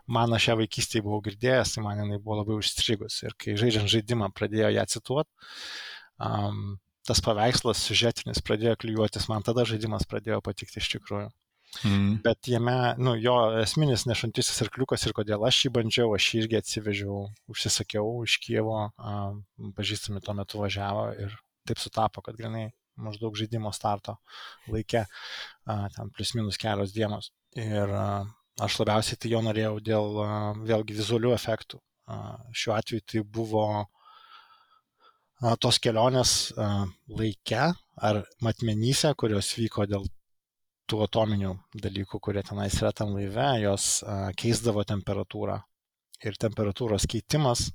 [0.10, 3.20] man aš ją vaikystėje buvau girdėjęs, tai man jinai buvo labai užstrigus.
[3.22, 5.54] Ir kai žaidžiant žaidimą pradėjo ją cituoti,
[6.26, 11.30] um, tas paveikslas siužetinis pradėjo klijuotis, man tada žaidimas pradėjo patikti iš tikrųjų.
[11.84, 12.20] Mm.
[12.26, 16.58] Bet jame, nu, jo esminis nešantisis arkliukas ir kodėl aš jį bandžiau, aš jį irgi
[16.60, 17.20] atsivežiau,
[17.52, 18.80] užsisakiau iš Kievo,
[19.78, 21.36] pažįstami tuo metu važiavo ir
[21.70, 24.18] taip sutapo, kad grinai maždaug žaidimo starto
[24.72, 25.06] laikė,
[25.96, 27.32] ten plus minus kelios dienos.
[27.56, 27.94] Ir
[28.60, 30.20] aš labiausiai tai jo norėjau dėl
[30.68, 31.80] vėlgi vizualių efektų.
[32.58, 33.66] Šiuo atveju tai buvo
[35.64, 36.52] tos kelionės
[37.08, 37.70] laike
[38.10, 40.10] ar matmenyse, kurios vyko dėl
[40.90, 41.54] tų atominių
[41.86, 44.00] dalykų, kurie tenais yra tam laive, jos
[44.40, 45.60] keisdavo temperatūrą.
[46.26, 47.70] Ir temperatūros keitimas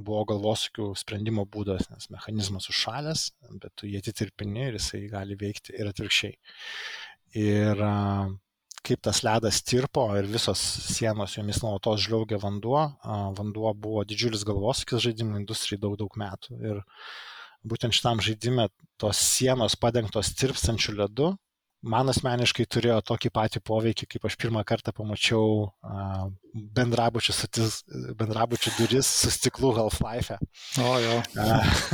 [0.00, 3.24] buvo galvosūkių sprendimo būdas, nes mechanizmas užšalęs,
[3.62, 6.36] bet tu jį atitirpini ir jisai gali veikti ir atvirkščiai.
[7.40, 7.82] Ir
[8.86, 10.60] kaip tas ledas tirpo ir visos
[10.94, 12.86] sienos jomis nuolatos žliaugia vanduo,
[13.36, 16.56] vanduo buvo didžiulis galvosūkis žaidimų industrijai daug daug metų.
[16.64, 16.80] Ir
[17.68, 21.34] būtent šitam žaidimui tos sienos padengtos tirpstančių ledu
[21.82, 25.70] man asmeniškai turėjo tokį patį poveikį, kaip aš pirmą kartą pamačiau
[26.76, 27.80] bendrabučių, sutis,
[28.18, 30.36] bendrabučių duris su stiklu Half-Life.
[30.36, 30.84] E.
[30.84, 31.14] O jo.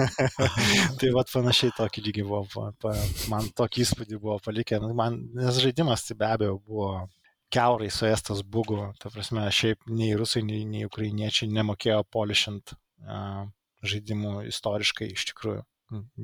[1.00, 2.94] tai vad panašiai tokį lygį buvo, pa, pa,
[3.32, 6.90] man tokį įspūdį buvo palikę, nu, man, nes žaidimas tai be abejo buvo
[7.54, 13.46] keurai suėstas bugų, ta prasme, šiaip nei rusai, nei, nei ukrainiečiai nemokėjo polishint uh,
[13.86, 15.62] žaidimų istoriškai iš tikrųjų,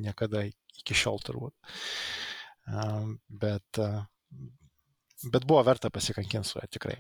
[0.03, 1.55] niekada iki šiol turbūt.
[1.55, 2.32] Uh,
[3.29, 3.81] bet,
[5.33, 6.99] bet buvo verta pasikankinti su juo tikrai.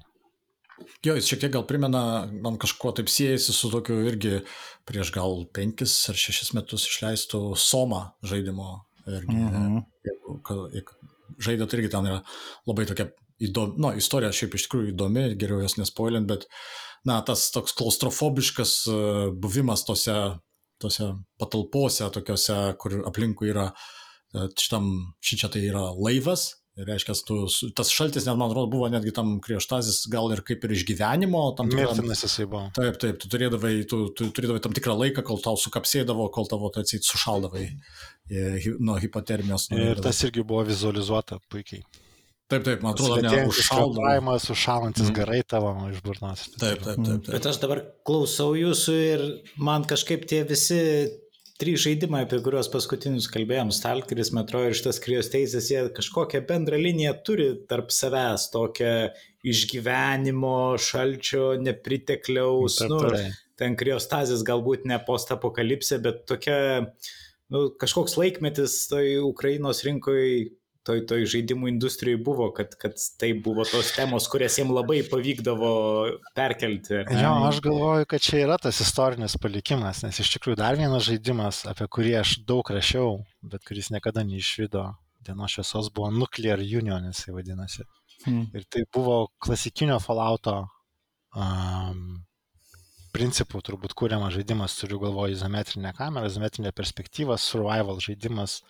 [1.04, 2.02] Jo, jis šiek tiek gal primena,
[2.42, 4.40] man kažkuo taip siejasi su tokiu irgi
[4.88, 8.82] prieš gal penkis ar šešis metus išleistų Soma žaidimo.
[9.06, 10.82] Irgi, mm -hmm.
[11.42, 12.20] Žaidė tai irgi ten yra
[12.66, 13.08] labai tokia
[13.42, 16.46] įdomi, nu, istorija šiaip iš tikrųjų įdomi, geriau jos nespoilint, bet,
[17.04, 18.74] na, tas toks klaustrofobiškas
[19.34, 20.14] buvimas tose,
[20.78, 24.01] tose patalpose, tokiuose, kur aplinkui yra uh,
[24.32, 24.90] šitam,
[25.24, 27.38] šičia tai yra laivas, reiškia, tu,
[27.76, 31.42] tas šaltis, net man atrodo, buvo netgi tam krieštazis, gal ir kaip ir išgyvenimo.
[31.68, 32.70] Mirtinas jisai buvo.
[32.76, 36.72] Taip, taip, tu turėdavai, tu, tu turėdavai tam tikrą laiką, kol tau sukapsėdavo, kol tavo
[36.72, 37.66] tai atsit sušaldavai
[38.80, 39.68] nuo hipotermijos.
[39.76, 41.84] Ir tas irgi buvo vizualizuota puikiai.
[42.52, 45.16] Taip, taip, man atrodo, ne užšaldamas, užšalantis mm.
[45.16, 46.44] garai tavo iš burnos.
[46.60, 47.30] Taip, taip, taip, taip.
[47.32, 49.24] Bet aš dabar klausau jūsų ir
[49.56, 50.82] man kažkaip tie visi
[51.62, 56.80] trys žaidimai, apie kuriuos paskutinius kalbėjom, Stalkeris, Metro ir šitas Kryos teisės, jie kažkokią bendrą
[56.80, 58.94] liniją turi tarp savęs, tokią
[59.46, 62.98] išgyvenimo, šalčio, nepritekliaus, nu,
[63.60, 66.58] ten Kryostazės galbūt ne postapokalipsė, bet tokia,
[67.54, 70.50] nu, kažkoks laikmetis toj Ukrainos rinkoje
[70.86, 75.70] toj, toj žaidimų industrijai buvo, kad, kad tai buvo tos temos, kurias jiems labai pavykdavo
[76.36, 77.02] perkelti.
[77.18, 81.62] Jo, aš galvoju, kad čia yra tas istorinis palikimas, nes iš tikrųjų dar vienas žaidimas,
[81.70, 83.20] apie kurį aš daug rašiau,
[83.54, 84.88] bet kuris niekada neišvydo
[85.22, 87.86] dienos šviesos, buvo Nuclear Union, jisai vadinasi.
[88.26, 88.46] Hmm.
[88.54, 90.64] Ir tai buvo klasikinio Fallouto
[91.34, 92.22] um,
[93.12, 98.60] principų turbūt kūriamas žaidimas, turiu galvoje izometrinę kamerą, izometrinę perspektyvą, survival žaidimas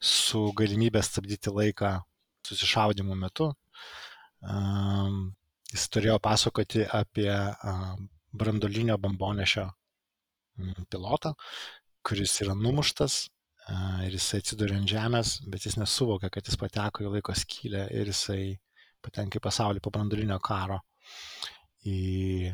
[0.00, 1.92] su galimybė stabdyti laiką
[2.48, 3.50] susišaudimų metu.
[4.42, 5.34] Um,
[5.72, 9.68] jis turėjo pasakoti apie um, brandolinio bombonešio
[10.90, 11.34] pilotą,
[12.06, 17.04] kuris yra numuštas uh, ir jisai atsiduria ant žemės, bet jis nesuvokia, kad jis pateko
[17.04, 18.56] į laiko skylę ir jisai
[19.04, 20.80] patenka į pasaulį po brandolinio karo
[21.86, 22.52] į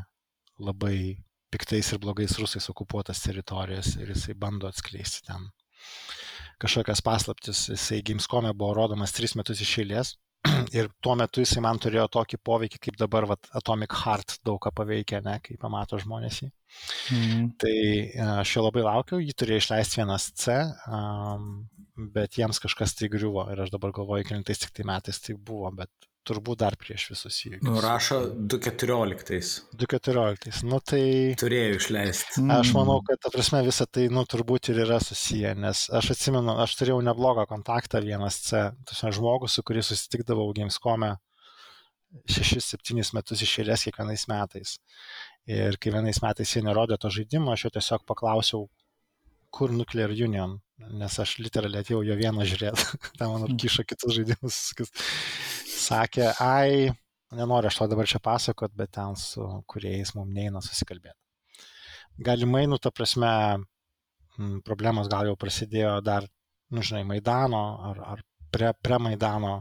[0.59, 5.49] labai piktais ir blogais rusais okupuotas teritorijas ir jisai bando atskleisti ten
[6.59, 7.69] kažkokias paslaptis.
[7.73, 10.15] Jisai Gamescome buvo rodomas tris metus iš eilės
[10.79, 14.73] ir tuo metu jisai man turėjo tokį poveikį, kaip dabar vat, Atomic Heart daug ką
[14.81, 16.51] paveikia, ne, kai pamato žmonės jį.
[17.15, 17.49] Mhm.
[17.63, 20.59] Tai e, aš jo labai laukiau, jį turėjo išleisti vienas C,
[20.93, 21.67] um,
[22.15, 25.71] bet jiems kažkas tai griuvo ir aš dabar galvoju, kilintais tik tai metais tai buvo,
[25.75, 25.91] bet
[26.29, 27.67] turbūt dar prieš visus įvykius.
[27.69, 28.19] Nurašo
[28.55, 29.53] 2.14.
[29.83, 30.65] 2.14.
[30.69, 31.03] Nu tai.
[31.41, 32.45] Turėjau išleisti.
[32.59, 36.59] Aš manau, kad, ta prasme, visa tai, nu, turbūt ir yra susiję, nes aš atsimenu,
[36.65, 41.17] aš turėjau neblogą kontaktą vienas C, tas žmogus, su kuriuo susitikdavau Gamescome
[42.29, 44.77] 6-7 metus iš eilės kiekvienais metais.
[45.49, 48.67] Ir kai vienais metais jie nerodė to žaidimo, aš jo tiesiog paklausiau,
[49.55, 50.57] kur Nuclear Union,
[51.01, 52.87] nes aš literaliai atėjau jo vieną žiūrėti,
[53.19, 54.59] ten man atkišo kitus žaidimus,
[55.73, 56.91] sakė, ai,
[57.39, 61.19] nenoriu aš to dabar čia pasakot, bet ten su kuriais mums neina susikalbėti.
[62.29, 63.31] Galimai, nu, ta prasme,
[64.67, 66.27] problemos gal jau prasidėjo dar,
[66.75, 69.55] nu, žinai, Maidano ar, ar pre, pre Maidano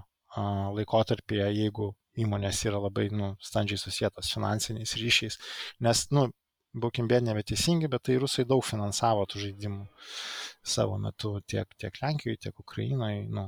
[0.78, 5.38] laikotarpyje, jeigu įmonės yra labai, nu, standžiai susijęs finansiniais ryšiais,
[5.86, 6.28] nes, nu,
[6.76, 9.86] būkim bėdė neteisingi, bet tai rusai daug finansavo tų žaidimų
[10.68, 13.48] savo metu tiek, tiek Lenkijoje, tiek Ukrainoje, nu,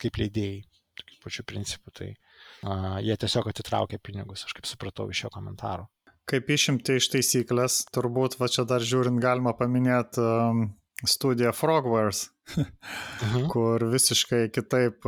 [0.00, 0.62] kaip leidėjai
[0.98, 1.92] tokiu pačiu principu.
[1.94, 5.88] Tai a, jie tiesiog atitraukė pinigus, aš kaip supratau iš šio komentaro.
[6.30, 10.62] Kaip išimti iš taisyklės, turbūt va čia dar žiūrint galima paminėti um,
[11.04, 13.48] studiją Frogwares, mhm.
[13.52, 15.04] kur visiškai kitaip,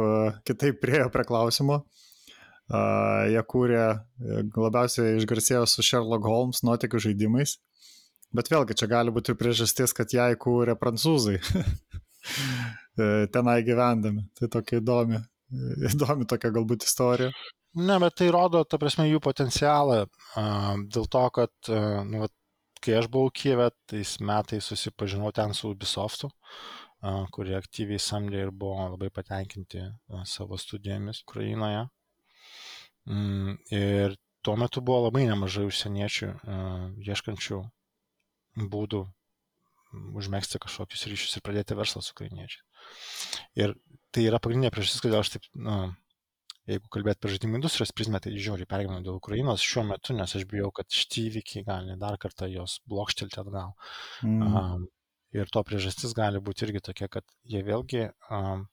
[0.48, 1.84] kitaip priejo prie klausimo.
[2.66, 7.52] Uh, jie kūrė, e, labiausiai išgarsėjo su Sherlock Holmes nuotikių žaidimais,
[8.34, 11.36] bet vėlgi čia gali būti ir priežastis, kad ją įkūrė prancūzai
[12.98, 14.24] e, tenai gyvendami.
[14.34, 15.20] Tai tokia įdomi,
[15.92, 17.30] įdomi tokia galbūt istorija.
[17.78, 20.00] Ne, bet tai rodo, ta prasme, jų potencialą.
[20.90, 21.52] Dėl to, kad,
[22.08, 22.26] nu,
[22.82, 26.32] kai aš buvau Kievė, tais metais susipažinau ten su Ubisoftu,
[27.36, 29.84] kurie aktyviai samdė ir buvo labai patenkinti
[30.24, 31.84] savo studijomis Ukrainoje.
[33.06, 34.16] Ir
[34.46, 36.30] tuo metu buvo labai nemažai užsieniečių,
[37.06, 37.60] ieškančių
[38.72, 39.02] būdų
[40.16, 42.64] užmėgsti kažkokius ryšius ir pradėti verslą su ukrainiečiais.
[43.58, 43.76] Ir
[44.14, 45.76] tai yra pagrindinė priežastis, kodėl aš taip, na,
[46.70, 50.46] jeigu kalbėt apie žaidimų industrijos prizmę, tai žiauriai pergyvenu dėl Ukrainos šiuo metu, nes aš
[50.50, 53.74] bijau, kad šitie įvykiai gali dar kartą jos blokštelti atgal.
[54.26, 54.46] Mm.
[54.46, 54.86] Um,
[55.36, 58.66] ir to priežastis gali būti irgi tokia, kad jie vėlgi, um,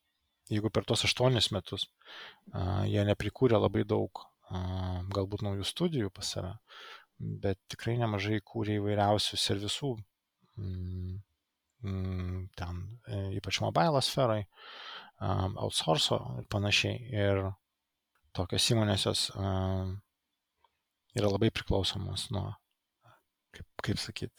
[0.52, 4.34] jeigu per tos aštuonis metus uh, jie neprikūrė labai daug uh,
[5.14, 6.54] galbūt naujų studijų pas save,
[7.20, 9.94] bet tikrai nemažai kūrė įvairiausių servisų,
[10.60, 11.18] mm,
[11.86, 14.44] mm, ten e, ypač mobilo sferai,
[15.24, 16.98] outsourco ir panašiai.
[17.14, 17.44] Ir
[18.36, 19.94] tokios įmonės jos um,
[21.16, 22.50] yra labai priklausomos nuo,
[23.56, 24.34] kaip, kaip sakyt,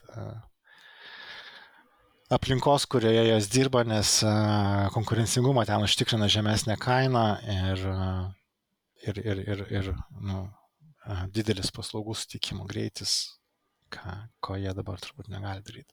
[2.33, 8.27] aplinkos, kurioje jos dirba, nes uh, konkurencingumą ten užtikrina žemesnė kaina ir, uh,
[9.05, 9.91] ir, ir, ir, ir
[10.25, 10.45] nu,
[11.05, 13.37] uh, didelis paslaugų sutikimo greitis,
[13.93, 15.93] ką, ko jie dabar turbūt negali daryti.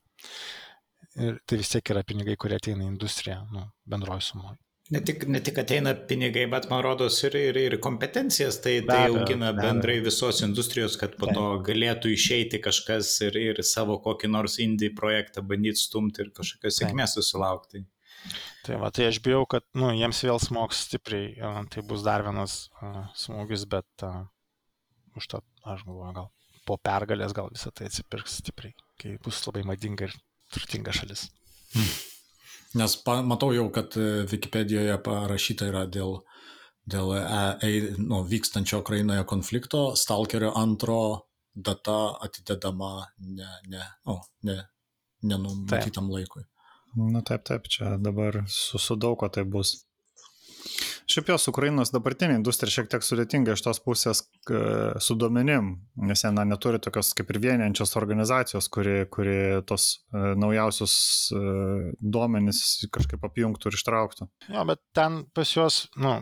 [1.19, 4.59] Ir tai vis tiek yra pinigai, kurie ateina į industriją, nu, bendroji sumoje.
[4.91, 8.91] Ne tik, ne tik ateina pinigai, bet man rodos ir, ir, ir kompetencijas, tai, be
[8.91, 14.01] tai augina be bendrai visos industrijos, kad po to galėtų išeiti kažkas ir, ir savo
[14.03, 17.85] kokį nors indie projektą bandyti stumti ir kažkokios sėkmės susilaukti.
[18.67, 21.31] Tai va, tai aš bijau, kad nu, jiems vėl smogs stipriai,
[21.71, 24.25] tai bus dar vienas uh, smūgis, bet uh,
[25.15, 26.29] už to aš galvoju, gal
[26.67, 30.15] po pergalės gal visą tai atsipirks stipriai, kai bus labai madinga ir
[30.53, 31.29] turtinga šalis.
[31.73, 31.93] Hmm.
[32.79, 36.21] Nes pa, matau jau, kad e, Wikipedijoje parašyta yra dėl,
[36.87, 37.23] dėl e,
[37.67, 41.01] e, nu, vykstančio Ukrainoje konflikto, Stalkerio antro
[41.51, 44.57] data atidedama ne, ne, o, ne,
[45.27, 46.45] nenumatytam laikui.
[46.95, 49.75] Na taip, taip, čia dabar su, su daug ko tai bus.
[51.09, 54.23] Šiaip jos Ukrainos dabartinė industrija šiek tiek sudėtinga iš tos pusės
[55.01, 55.71] su duomenim,
[56.07, 59.37] nes jie na, neturi tokios kaip ir vieniančios organizacijos, kuri, kuri
[59.67, 60.93] tos uh, naujausius
[61.35, 62.61] uh, duomenis
[62.93, 64.29] kažkaip apjungtų ir ištrauktų.
[64.53, 66.15] Jo, bet ten pas juos, nu,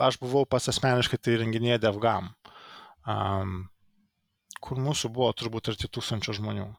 [0.00, 2.30] aš buvau pas asmeniškai tai renginėje DevGam,
[3.08, 3.58] um,
[4.60, 6.70] kur mūsų buvo turbūt arti tūkstančio žmonių.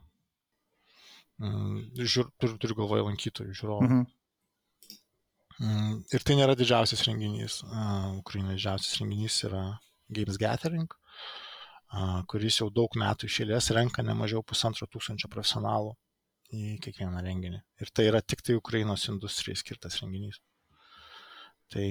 [1.42, 3.86] Um, žiūr, turiu, turiu galvoje lankytojų, žiūrovų.
[3.88, 4.10] Mhm.
[5.60, 7.60] Mm, ir tai nėra didžiausias renginys.
[8.18, 9.64] Ukrainoje didžiausias renginys yra
[10.12, 10.88] Games Gathering,
[12.30, 15.94] kuris jau daug metų išėlės renka ne mažiau pusantro tūkstančio profesionalų
[16.52, 17.62] į kiekvieną renginį.
[17.80, 20.40] Ir tai yra tik tai Ukrainos industrijai skirtas renginys.
[21.72, 21.86] Tai,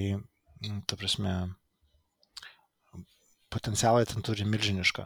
[0.61, 1.33] mm, ta prasme,
[3.51, 5.05] potencialai ten turi milžinišką.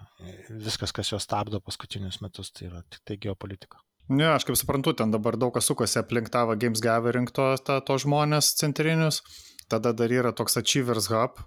[0.66, 3.85] Viskas, kas juos stabdo paskutinius metus, tai yra tik tai geopolitika.
[4.06, 7.80] Ne, aš kaip suprantu, ten dabar daug kas sukasi aplink tavo Games Gathering to, to,
[7.88, 9.24] to žmonės centrinius.
[9.66, 11.40] Tada dar yra toks Achievers Hub,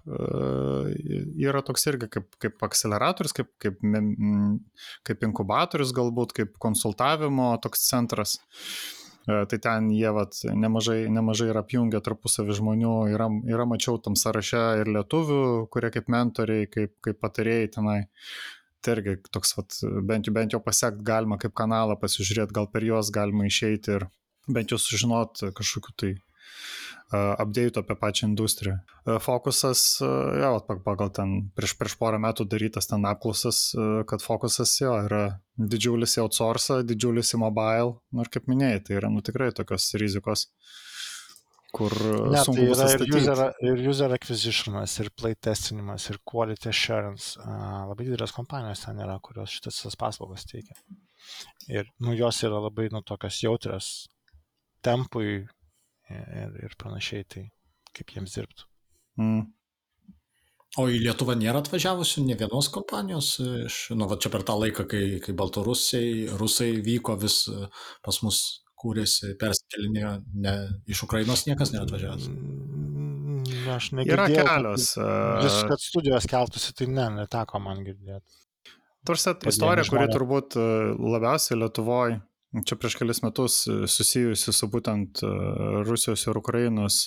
[1.39, 3.77] yra toks irgi kaip, kaip akceleratorius, kaip, kaip,
[5.07, 8.35] kaip inkubatorius galbūt, kaip konsultavimo toks centras.
[9.23, 14.63] Tai ten jie vat, nemažai, nemažai yra apjungę tarpusavį žmonių, yra, yra mačiau tam sąraše
[14.81, 15.41] ir lietuvių,
[15.71, 17.99] kurie kaip mentoriai, kaip, kaip patarėjai tenai.
[18.85, 19.75] Tai irgi toks, vat,
[20.07, 24.07] bent, bent jau pasiekt galima kaip kanalą, pasižiūrėti, gal per juos galima išeiti ir
[24.47, 26.13] bent jau sužinot kažkokiu tai
[27.11, 28.77] update apie pačią industriją.
[29.19, 29.99] Fokusas,
[30.41, 30.51] jo,
[30.85, 33.71] pagal ten prieš, prieš porą metų darytas ten apklausas,
[34.09, 35.23] kad fokusas jo yra
[35.57, 39.89] didžiulis į outsourcą, didžiulis į mobile, nu ir kaip minėjai, tai yra nu tikrai tokios
[39.97, 40.45] rizikos
[41.75, 41.93] kur
[42.33, 47.35] ne, sunku tai yra ir user, ir user acquisitionas, ir playtestinimas, ir quality assurance.
[47.39, 50.77] Labai didelės kompanijos ten yra, kurios šitas paslaugas teikia.
[51.69, 53.91] Ir nu, jos yra labai nu, tokios jautrios
[54.85, 55.43] tempui,
[56.09, 57.45] ir, ir panašiai, tai
[57.95, 58.67] kaip jiems dirbtų.
[59.21, 59.47] Mm.
[60.77, 63.31] O į Lietuvą nėra atvažiavusių ne vienos kompanijos,
[63.65, 67.41] iš, nu, va čia per tą laiką, kai, kai Baltarusiai, Rusai vyko vis
[68.05, 68.41] pas mus
[68.79, 70.13] kūrėsi, persikelinėjo,
[70.45, 70.55] ne,
[70.89, 72.29] iš Ukrainos niekas nėra atvažiavęs.
[72.29, 73.43] Mm,
[73.75, 74.29] aš negirdėjau.
[74.29, 74.91] Yra kelios.
[75.43, 78.39] Vis, kad studijos keltųsi, tai ne, neteko man girdėti.
[79.07, 80.57] Tarsi istorija, kuri turbūt
[80.99, 83.61] labiausiai Lietuvoje Čia prieš kelias metus
[83.93, 85.21] susijusi su būtent
[85.85, 87.03] Rusijos ir Ukrainos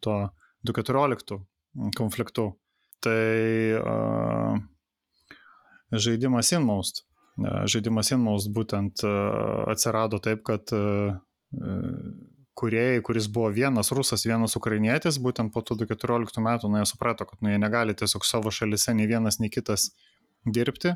[0.00, 0.18] tuo
[0.62, 1.40] 2014
[1.98, 2.52] konfliktu.
[3.02, 3.24] Tai
[3.80, 4.60] uh,
[5.90, 7.02] žaidimas Inmost.
[7.36, 11.18] Žaidimas Inmost būtent uh, atsirado taip, kad uh,
[12.56, 17.26] kuriejai, kuris buvo vienas rusas, vienas ukrainietis, būtent po tų 2014 metų, na, jie suprato,
[17.28, 19.90] kad nu, jie negali tiesiog savo šalise nei vienas, nei kitas
[20.48, 20.94] dirbti.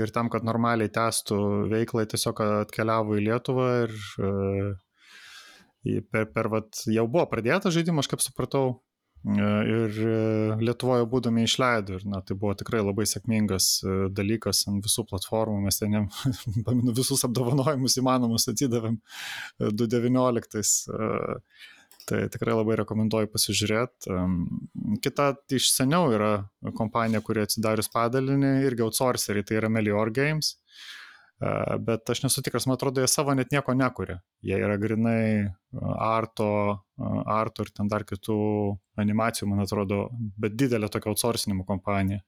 [0.00, 1.38] Ir tam, kad normaliai testų
[1.68, 3.92] veiklą, tiesiog atkeliavo į Lietuvą ir
[4.24, 8.91] e, per, per vat, jau buvo pradėtas žaidimas, aš kaip supratau, e,
[9.22, 10.14] ir e,
[10.62, 13.68] Lietuvoje būdami išleido ir na, tai buvo tikrai labai sėkmingas
[14.14, 16.08] dalykas ant visų platformų, mes ten
[16.66, 18.98] paminu visus apdovanojimus įmanomus atidavėm
[19.60, 20.90] 2019.
[22.02, 24.16] Tai tikrai labai rekomenduoju pasižiūrėti.
[25.04, 26.32] Kita iš seniau yra
[26.74, 30.56] kompanija, kuri atsidarius padalinį, irgi outsourceriai, tai yra Melior Games.
[31.82, 34.20] Bet aš nesu tikras, man atrodo, jie savo net nieko nekuria.
[34.46, 35.48] Jie yra grinai
[35.98, 36.48] arto,
[37.26, 38.36] arto ir ten dar kitų
[39.02, 40.04] animacijų, man atrodo,
[40.38, 42.22] bet didelė tokia outsourcinimo kompanija.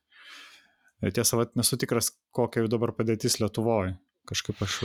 [1.05, 3.95] Tiesa, vat, nesu tikras, kokia jau dabar padėtis Lietuvoje.
[4.27, 4.81] Kažkaip aš.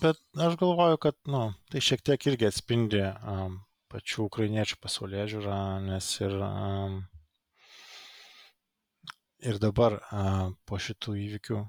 [0.00, 3.58] Bet aš galvoju, kad nu, tai šiek tiek irgi atspindi um,
[3.92, 6.36] pačių ukrainiečių pasaulyje žiūrą, nes ir,
[9.50, 10.00] ir dabar
[10.66, 11.60] po šitų įvykių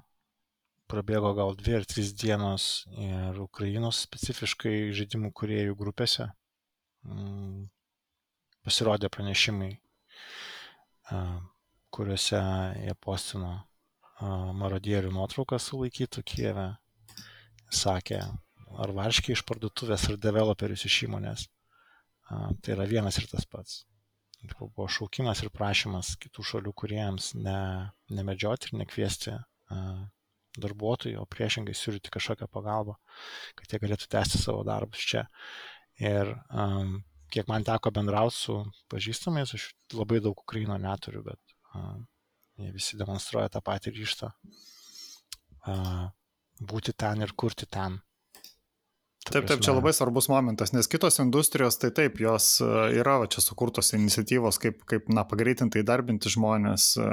[0.90, 6.28] prabėgo gal dvi ar trys dienos ir Ukrainos specifiškai žaidimų kuriejų grupėse
[8.62, 9.72] pasirodė pranešimai,
[11.92, 12.40] kuriuose
[12.84, 13.54] jie postino
[14.60, 16.68] marodierių nuotrauką sulaikytų Kieve,
[17.82, 18.20] sakė,
[18.78, 21.48] ar varškiai iš parduotuvės, ar developerius iš įmonės.
[22.30, 23.82] Tai yra vienas ir tas pats.
[24.58, 29.34] Buvo šaukimas ir prašymas kitų šalių kuriems ne, nemedžioti ir nekviesti
[30.60, 32.98] darbuotojų, o priešingai siūlyti kažkokią pagalbą,
[33.58, 35.26] kad jie galėtų tęsti savo darbus čia.
[36.00, 36.98] Ir um,
[37.32, 38.58] kiek man teko bendrauti su
[38.92, 42.06] pažįstamais, aš labai daug Ukraino neturiu, bet um,
[42.60, 46.08] jie visi demonstruoja tą patį ryštą uh,
[46.60, 48.00] būti ten ir kurti ten.
[49.22, 52.66] Taip, taip, čia labai svarbus momentas, nes kitos industrijos, tai taip, jos e,
[52.98, 57.10] yra va, čia sukurtos iniciatyvos, kaip, kaip na, pagreitintai darbinti žmonės, e,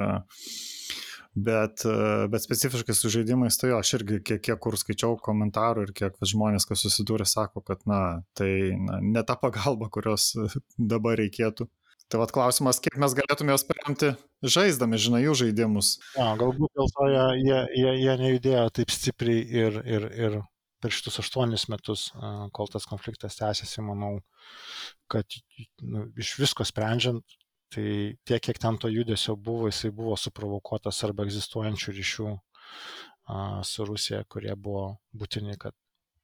[1.35, 5.87] bet, e, bet specifiškai su žaidimais, tai jo, aš irgi kiek, kiek kur skaičiau komentarų
[5.87, 10.31] ir kiek žmonės, kas susidūrė, sako, kad, na, tai na, ne ta pagalba, kurios
[10.93, 11.69] dabar reikėtų.
[12.09, 15.99] Tai vad klausimas, kiek mes galėtume juos paremti žaisdami, žinai, jų žaidimus.
[16.17, 20.39] Ja, galbūt dėl to jie, jie, jie, jie nejudėjo taip stipriai ir, ir, ir
[20.81, 22.07] per šitus aštuonis metus,
[22.55, 24.15] kol tas konfliktas tęsiasi, manau,
[25.11, 25.37] kad
[25.83, 27.37] nu, iš visko sprendžiant,
[27.73, 27.89] tai
[28.27, 32.39] tiek, kiek ten to judesio buvo, jisai buvo suprovokuotas arba egzistuojančių ryšių a,
[33.65, 35.75] su Rusija, kurie buvo būtini, kad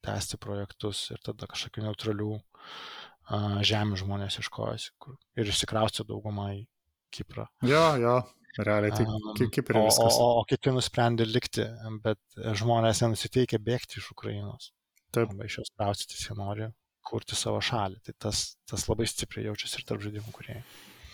[0.06, 4.94] tęsti projektus ir tada kažkokių neutralių a, žemių žmonės iškojasi
[5.42, 6.64] ir išsikraustė daugumą į
[7.16, 7.46] Kiprą.
[7.64, 8.16] Jo, jo,
[8.56, 10.16] Realiai tai kaip ir viskas.
[10.16, 11.66] O, o, o kiti nusprendė likti,
[12.04, 12.20] bet
[12.60, 14.72] žmonės nenusiteikė bėgti iš Ukrainos.
[15.12, 15.30] Taip.
[15.32, 16.70] Arba iš jos kraustytis, jie nori
[17.06, 18.00] kurti savo šalį.
[18.06, 20.64] Tai tas, tas labai stipriai jaučiasi ir tarp žaidimų kuriejų.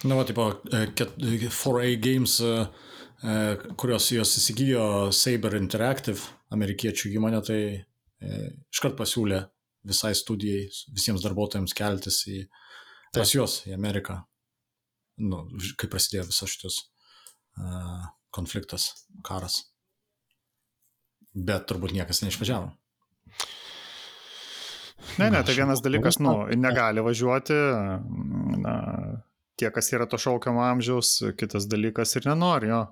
[0.07, 2.53] Na, va, tipo, 4A Games, e,
[3.21, 3.33] e,
[3.77, 7.61] kurios jos įsigijo Saber Interactive, amerikiečių įmonė, tai
[8.21, 9.39] iškart pasiūlė
[9.87, 12.41] visai studijai, visiems darbuotojams keltis į,
[13.15, 14.19] pas juos, į Ameriką,
[15.25, 15.45] nu,
[15.79, 16.77] kai prasidėjo visas šitas
[17.57, 18.03] uh,
[18.35, 18.91] konfliktas,
[19.25, 19.61] karas.
[21.33, 22.69] Bet turbūt niekas neišvažiavo.
[25.17, 27.57] Ne, ne, tai vienas dalykas, nu, negali važiuoti,
[28.61, 28.75] na,
[29.59, 32.85] tie, kas yra to šaukiamo amžiaus, kitas dalykas ir nenori jo.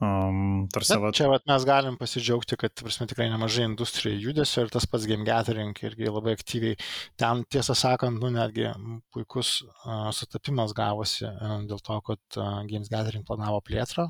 [0.00, 1.12] Um, tarsi, vat...
[1.12, 5.26] Čia vat, mes galim pasidžiaugti, kad prasme, tikrai nemažai industrijai judesio ir tas pats game
[5.28, 6.78] gathering irgi labai aktyviai.
[7.20, 8.70] Ten, tiesą sakant, nu, netgi
[9.12, 14.08] puikus uh, sutapimas gavosi uh, dėl to, kad uh, games gathering planavo plėtrą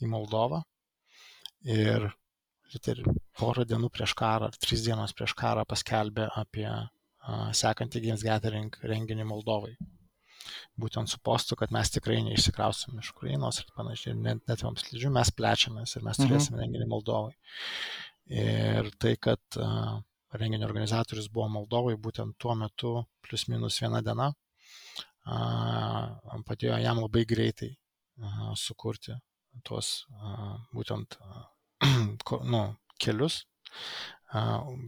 [0.00, 0.62] į Moldovą.
[1.68, 2.08] Ir,
[2.72, 3.04] ir
[3.36, 6.70] porą dienų prieš karą, ar tris dienos prieš karą paskelbė apie
[7.58, 9.74] sekantį games gathering renginį Moldovai
[10.80, 15.12] būtent su postu, kad mes tikrai neišsikrausim iš Ukrainos ir panašiai, net, net mums slidžių
[15.14, 16.28] mes plečiamės ir mes mhm.
[16.28, 17.34] turėsime renginį Moldovai.
[18.26, 19.96] Ir tai, kad uh,
[20.34, 24.32] renginio organizatorius buvo Moldovai, būtent tuo metu plus minus viena diena,
[25.26, 29.16] uh, padėjo jam labai greitai uh, sukurti
[29.64, 30.04] tuos
[30.76, 31.16] būtent
[32.52, 32.60] nu,
[33.00, 33.38] kelius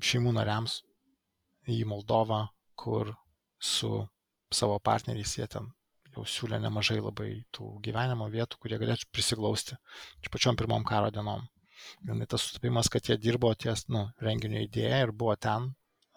[0.05, 0.82] šeimų nariams
[1.69, 2.47] į Moldovą,
[2.79, 3.12] kur
[3.59, 3.91] su
[4.55, 5.69] savo partneriais jie ten
[6.19, 9.77] jau siūlė nemažai labai tų gyvenimo vietų, kurie galėtų prisiglausti
[10.23, 11.47] iš pačiom pirmom karo dienom.
[12.07, 15.71] Ir tas sutapimas, kad jie dirbo ties nu, renginio idėja ir buvo ten,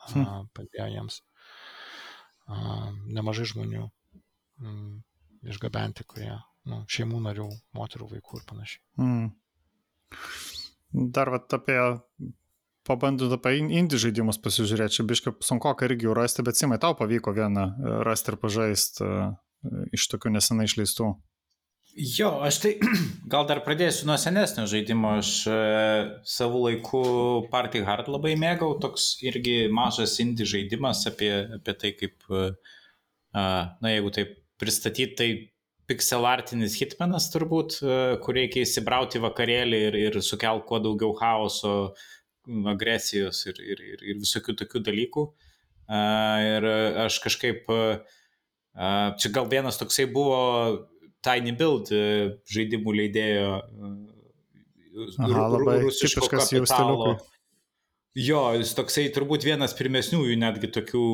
[0.08, 0.24] hmm.
[0.26, 1.20] a, padėjo jiems
[2.48, 5.04] a, nemažai žmonių m,
[5.54, 6.34] išgabenti, kurie
[6.72, 7.48] nu, šeimų narių,
[7.78, 8.84] moterų, vaikų ir panašiai.
[9.02, 9.30] Hmm.
[11.14, 11.78] Dar vat apie
[12.88, 17.34] pabandant apie indie žaidimus pasižiūrėti, čia biškai sunku irgi jų rasti, bet Simai, tau pavyko
[17.36, 19.20] vieną e, rasti ir pažaisti e,
[19.98, 21.12] iš tokių nesenai išleistų.
[21.92, 22.74] Jo, aš tai
[23.34, 25.18] gal dar pradėsiu nuo senesnio žaidimo.
[25.22, 25.62] Aš e,
[26.26, 27.04] savo laiku
[27.54, 32.18] Party Hard labai mėgau, toks irgi mažas indie žaidimas apie, apie tai, kaip,
[33.32, 35.30] na jeigu taip pristatyti, tai
[35.92, 37.78] pixelartinis hitmenas turbūt,
[38.24, 41.74] kur reikia įsibrauti vakarėlį ir, ir sukelti kuo daugiau chaoso,
[42.72, 45.26] agresijos ir, ir, ir, ir visokių tokių dalykų.
[45.92, 46.68] Ir
[47.04, 47.68] aš kažkaip,
[49.20, 50.40] čia gal vienas toksai buvo
[51.26, 51.92] Tiny Build
[52.50, 53.52] žaidimų leidėjo
[55.22, 57.28] Aha, labai tipiškas jų stiliukas.
[58.20, 61.06] Jo, jis toksai turbūt vienas pirmesniųjų netgi tokių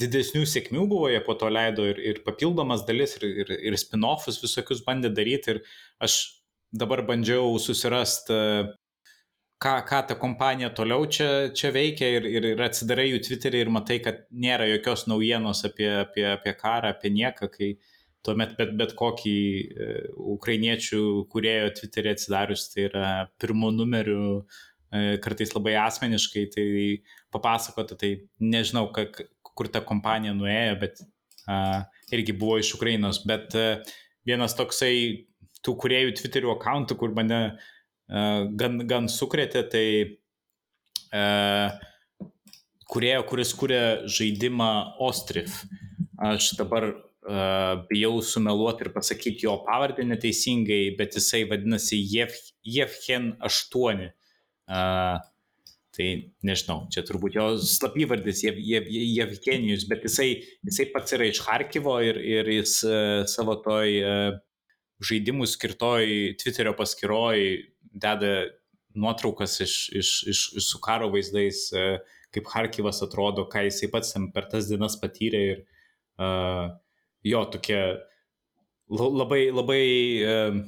[0.00, 4.40] didesnių sėkmių buvo, jie po to leido ir, ir papildomas dalis, ir, ir, ir spin-offus
[4.40, 5.56] visokius bandė daryti.
[5.56, 5.60] Ir
[6.02, 6.16] aš
[6.72, 8.38] dabar bandžiau susirasti
[9.58, 13.72] ką, ką ta kompanija toliau čia, čia veikia ir, ir, ir atsidarai jų Twitterį ir
[13.72, 17.70] matai, kad nėra jokios naujienos apie, apie, apie karą, apie nieką, kai
[18.26, 19.90] tuomet bet, bet kokį e,
[20.36, 21.02] ukrainiečių
[21.32, 24.42] kurėjo Twitterį atsidarius, tai yra pirmo numeriu,
[24.92, 26.66] e, kartais labai asmeniškai, tai
[27.32, 29.08] papasakota, tai nežinau, ka,
[29.56, 31.78] kur ta kompanija nuėjo, bet uh,
[32.12, 33.94] irgi buvo iš Ukrainos, bet uh,
[34.28, 34.92] vienas toksai
[35.64, 37.70] tų kuriejų Twitterio akantų, kur mane uh,
[38.08, 39.86] gan, gan sukrėtė, tai
[41.12, 41.74] uh,
[42.92, 44.70] kurėjo, kuris kūrė žaidimą
[45.02, 45.62] Ostrif.
[46.22, 53.34] Aš dabar uh, bijau sumeluoti ir pasakyti jo pavardę neteisingai, bet jisai vadinasi Jev, Jevhen
[53.44, 54.06] 8.
[54.66, 55.18] Uh,
[55.96, 56.08] tai
[56.44, 60.28] nežinau, čia turbūt jo slapyvardis Jev, Jev, Jevgenijus, bet jisai,
[60.66, 64.42] jisai pats yra iš Harkivo ir, ir jis uh, savo toj uh,
[65.04, 67.40] žaidimų skirtoj Twitterio paskiroj
[67.96, 68.32] deda
[68.96, 71.86] nuotraukas iš, iš, iš, iš su karo vaizdais, e,
[72.34, 75.62] kaip Harkivas atrodo, ką jisai pats per tas dienas patyrė ir
[76.20, 76.68] uh,
[77.24, 77.80] jo tokia
[78.90, 79.82] labai, labai
[80.26, 80.58] uh,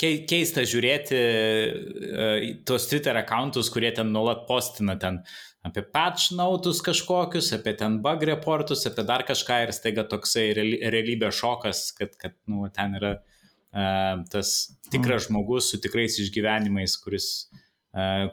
[0.00, 5.20] keista žiūrėti uh, tuos Twitter accountus, kurie ten nuolat postina ten
[5.66, 11.38] apie patch nautus kažkokius, apie ten bug reportus, apie dar kažką ir staiga toksai realybės
[11.38, 15.30] šokas, kad, kad nu, ten yra uh, tas tikras mm.
[15.30, 17.28] žmogus su tikrais išgyvenimais, kuris,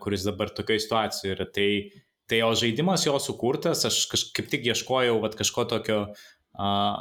[0.03, 1.47] kuris dabar tokioje situacijoje yra.
[1.55, 1.69] Tai,
[2.29, 6.99] tai o žaidimas jo sukurtas, aš kažkaip tik ieškojau vat, kažko tokio uh,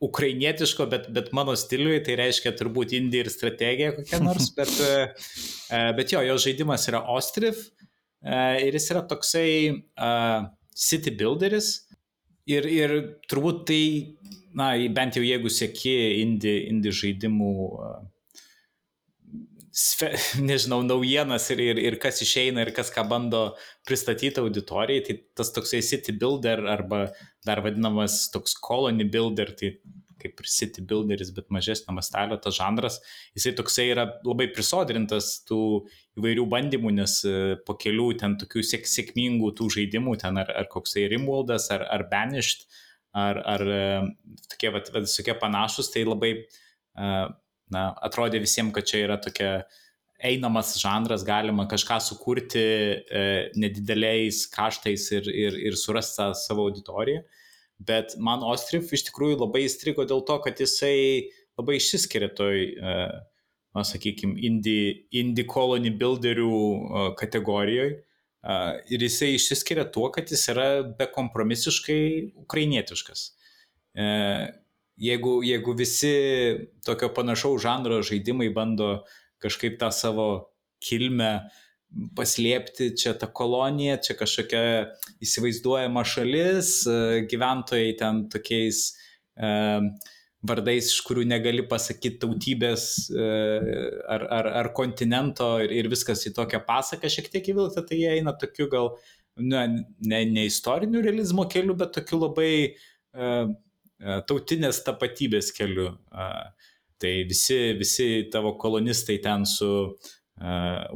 [0.00, 5.90] ukrainietiško, bet, bet mano stiliui, tai reiškia turbūt indija ir strategija kokia nors, bet, uh,
[5.98, 11.72] bet jo, jo žaidimas yra Ostrif uh, ir jis yra toksai uh, city builderis
[12.48, 12.96] ir, ir
[13.30, 13.82] turbūt tai
[14.56, 17.52] na, bent jau jeigu sėki indie, indie žaidimų,
[19.72, 20.10] sfe,
[20.50, 23.44] nežinau, naujienas ir, ir, ir kas išeina ir kas ką bando
[23.88, 27.08] pristatyti auditorijai, tai tas toksai city builder arba
[27.46, 29.76] dar vadinamas toks colony builder, tai
[30.20, 32.98] kaip ir city builderis, bet mažesnio mastelio tas žanras,
[33.36, 35.60] jisai toksai yra labai prisodrintas tų
[36.20, 37.34] įvairių bandymų, nes e,
[37.66, 42.04] po kelių ten tokių sėk, sėkmingų tų žaidimų, ten ar, ar koksai Rimwaldas, ar, ar
[42.10, 42.66] Banished,
[43.16, 43.84] ar, ar e,
[44.52, 47.14] tokie, va, visokie panašus, tai labai, e,
[47.72, 49.52] na, atrodė visiems, kad čia yra tokia
[50.20, 53.22] einamas žanras, galima kažką sukurti e,
[53.56, 57.22] nedideliais kaštais ir, ir, ir surasti tą savo auditoriją.
[57.80, 62.94] Bet man Ostrif iš tikrųjų labai įstrigo dėl to, kad jisai labai išsiskiria toj, e,
[63.76, 67.98] na, sakykime, indie, indie colony builderių e, kategorijoje.
[68.88, 72.04] Ir jisai išsiskiria tuo, kad jis yra bekompromisiškai
[72.40, 73.24] ukrainietiškas.
[73.92, 74.06] E,
[75.00, 76.12] jeigu, jeigu visi
[76.84, 79.00] tokio panašaus žanro žaidimai bando
[79.40, 80.28] kažkaip tą savo
[80.84, 81.32] kilmę
[82.16, 84.62] paslėpti čia tą koloniją, čia kažkokia
[85.24, 88.82] įsivaizduojama šalis, e, gyventojai ten tokiais
[89.34, 89.50] e,
[90.46, 93.24] vardais, iš kurių negali pasakyti tautybės e,
[94.06, 98.14] ar, ar, ar kontinento ir, ir viskas į tokią pasaką šiek tiek įvilkta, tai jie
[98.20, 98.92] eina tokiu gal
[99.40, 99.64] ne,
[99.98, 103.34] ne, ne istoriniu realizmo keliu, bet tokiu labai e
[104.28, 105.90] tautinės tapatybės keliu.
[106.12, 106.30] E,
[107.00, 110.08] tai visi, visi tavo kolonistai ten su uh,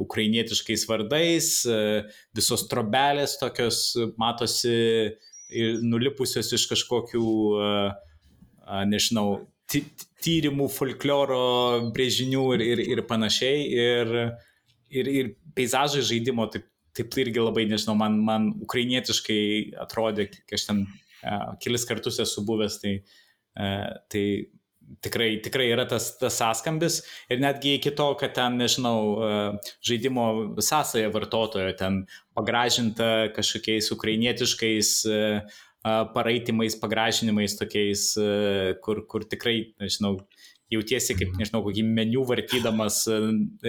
[0.01, 1.49] ukrainietiškais vardais,
[2.35, 5.13] visos trobelės tokios matosi
[5.85, 7.25] nulipusios iš kažkokių,
[8.89, 9.45] nežinau,
[10.25, 13.67] tyrimų, folkloro brėžinių ir, ir, ir panašiai.
[13.69, 14.13] Ir,
[14.89, 16.65] ir, ir peizažai žaidimo, taip,
[16.97, 20.85] taip irgi labai, nežinau, man, man ukrainietiškai atrodė, kai aš ten
[21.63, 22.95] kelis kartus esu buvęs, tai,
[24.11, 24.25] tai
[25.01, 26.99] tikrai, tikrai yra tas, tas sąskambis
[27.31, 30.27] ir netgi iki to, kad ten, nežinau, e, žaidimo
[30.63, 32.03] sąsaja vartotojo ten
[32.37, 35.21] pagražinta kažkokiais ukrainietiškais e,
[35.85, 40.17] paraitimais, pagražinimais tokiais, e, kur, kur tikrai, nežinau,
[40.73, 43.03] jautiesi kaip, nežinau, kokį meniu vartydamas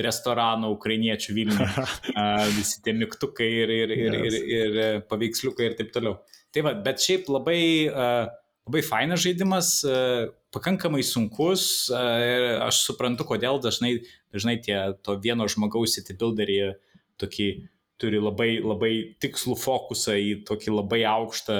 [0.06, 1.66] restorano ukrainiečių Vilnių.
[2.56, 4.78] Visi tie mygtukai ir, ir, ir, ir, ir
[5.10, 6.16] paveiksliukai ir taip toliau.
[6.56, 7.92] Tai va, bet šiaip labai,
[8.64, 9.74] labai fainas žaidimas,
[10.56, 13.98] pakankamai sunkus ir aš suprantu, kodėl dažnai,
[14.32, 16.56] dažnai tie to vieno žmogaus builderį
[17.20, 17.48] tokį
[18.00, 21.58] turi labai, labai tikslų fokusą į tokį labai aukštą,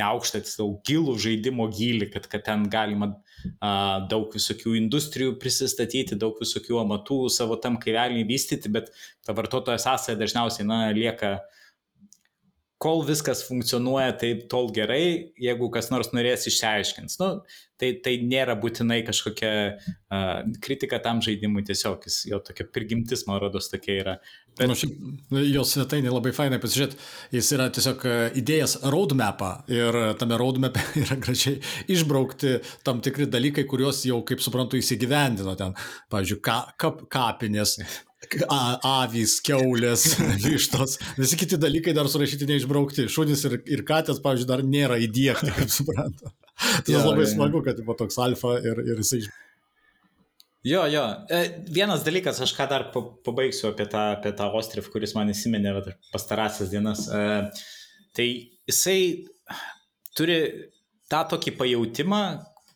[0.00, 3.10] neaukštą, tiksliau, gilų žaidimo gilį, kad, kad ten galima
[4.08, 8.88] daug visokių industrijų prisistatyti, daug visokių amatų savo tam kaivelį vystyti, bet
[9.28, 11.54] ta vartotojo sąsaja dažniausiai, na, lieka uh,
[12.82, 17.16] kol viskas funkcionuoja taip tol gerai, jeigu kas nors norės išsiaiškins.
[17.18, 17.30] Nu,
[17.78, 23.40] tai, tai nėra būtinai kažkokia uh, kritika tam žaidimui, tiesiog jis, jo tokia prigimtis, man
[23.42, 24.14] rodos, tokia yra.
[24.54, 24.70] Bet...
[24.70, 24.94] Nu, šiaip,
[25.50, 26.98] jos svetainė labai fainai pasižiūrėti,
[27.34, 28.06] jis yra tiesiog
[28.38, 31.58] įdėjęs roadmapą ir tame roadmapė yra gražiai
[31.90, 35.74] išbraukti tam tikri dalykai, kuriuos jau, kaip suprantu, įsigyvendino ten.
[36.14, 37.80] Pavyzdžiui, ka, kap, kapinės,
[38.82, 43.08] avys, keulės, vištos, visi kiti dalykai dar surašyti neišbraukti.
[43.12, 46.32] Šunys ir, ir katės, pavyzdžiui, dar nėra įdėkti, kaip suprantu.
[46.84, 49.22] Tai ja, labai ja, smagu, kad buvo toks alfa ir, ir jisai.
[50.66, 51.04] Jo, jo.
[51.30, 55.76] E, vienas dalykas, aš ką dar pabaigsiu apie tą, apie tą ostrif, kuris man įsiminė
[56.10, 57.06] pastarąsias dienas.
[57.06, 57.22] E,
[58.18, 58.26] tai
[58.66, 58.98] jisai
[60.18, 60.40] turi
[61.08, 62.22] tą tokį pajūtimą,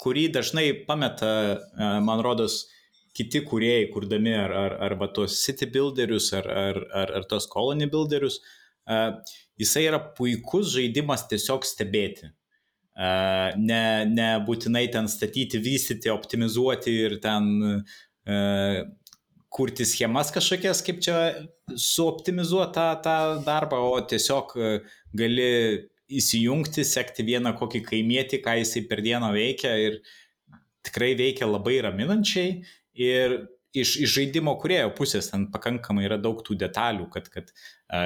[0.03, 2.62] kurį dažnai pameta, e, man rodos,
[3.16, 7.88] kiti kūrėjai, kurdami ar, ar, arba tos city builderius, ar, ar, ar, ar tos colony
[7.92, 8.38] builderius,
[8.88, 9.18] uh,
[9.60, 12.32] jisai yra puikus žaidimas tiesiog stebėti.
[12.92, 18.82] Uh, ne, ne būtinai ten statyti, vystyti, optimizuoti ir ten uh,
[19.52, 21.16] kurti schemas kažkokias, kaip čia
[21.76, 24.54] suoptimizuoti tą, tą darbą, o tiesiog
[25.16, 25.48] gali
[26.12, 29.98] įsijungti, sekti vieną kokį kaimietį, ką jisai per dieną veikia ir
[30.86, 32.62] tikrai veikia labai raminančiai
[32.99, 33.38] Ir
[33.72, 37.53] iš, iš žaidimo kurėjo pusės ten pakankamai yra daug tų detalių, kad, kad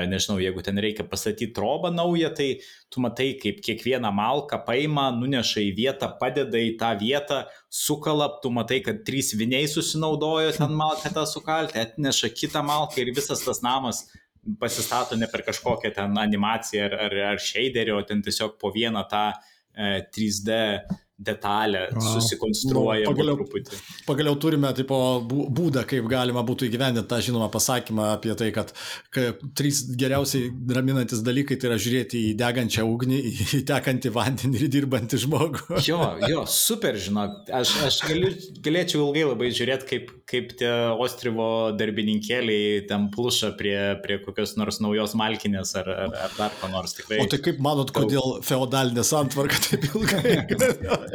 [0.06, 2.48] nežinau, jeigu ten reikia pastatyti trobą naują, tai
[2.92, 8.52] tu matai, kaip kiekvieną malką paima, nuneša į vietą, padeda į tą vietą, sukala, tu
[8.54, 13.62] matai, kad trys viniai susinaudojo ten malką tą sukalti, atneša kitą malką ir visas tas
[13.66, 14.06] namas
[14.60, 19.02] pasistato ne per kažkokią ten animaciją ar, ar, ar shaderį, o ten tiesiog po vieną
[19.10, 20.60] tą e, 3D
[21.18, 22.02] detalę Wow.
[22.20, 23.78] susikonstruoja Nu, pagaliau- truputį.
[24.06, 28.72] Pagaliau turime tipo, bū- būdą, kaip galima būtų įgyvendinti tą žinomą pasakymą apie tai, kad
[29.10, 33.20] ka- trys geriausiai raminantis dalykai tai yra žiūrėti į degančią ugnį,
[33.58, 35.80] į tekantį vandenį ir dirbantį žmogų.
[35.88, 41.72] Jo, jo, super, žinok, aš, aš galiu, galėčiau ilgai labai žiūrėti, kaip, kaip tie Ostrivo
[41.78, 46.92] darbininkėliai ten pluša prie, prie kokios nors naujos malkinės ar, ar, ar dar ko nors
[46.94, 47.22] tikrai.
[47.24, 50.36] O tai kaip manot, kodėl feodalinė santvarka taip ilgai?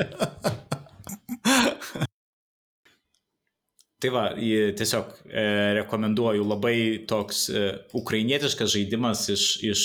[4.02, 5.42] Tai va, tiesiog e,
[5.78, 6.78] rekomenduoju labai
[7.10, 7.66] toks e,
[7.98, 9.84] ukrainietiškas žaidimas iš, iš,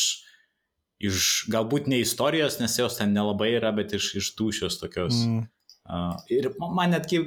[1.04, 5.18] iš galbūt ne istorijos, nes jos ten nelabai yra, bet iš, iš dušios tokios.
[5.20, 5.44] Mm.
[5.86, 7.20] Uh, ir man netgi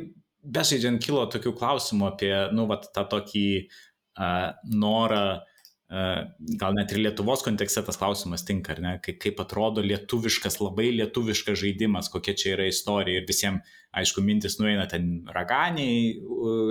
[0.44, 5.40] bežaidžiant kilo tokių klausimų apie, nu, vat, tą tokį uh, norą,
[5.90, 11.58] gal net ir Lietuvos kontekste tas klausimas tinka, ar ne, kaip, atrodo lietuviškas, labai lietuviškas
[11.64, 13.66] žaidimas, kokia čia yra istorija ir visiems,
[13.98, 16.20] aišku, mintis nueina ten raganiai,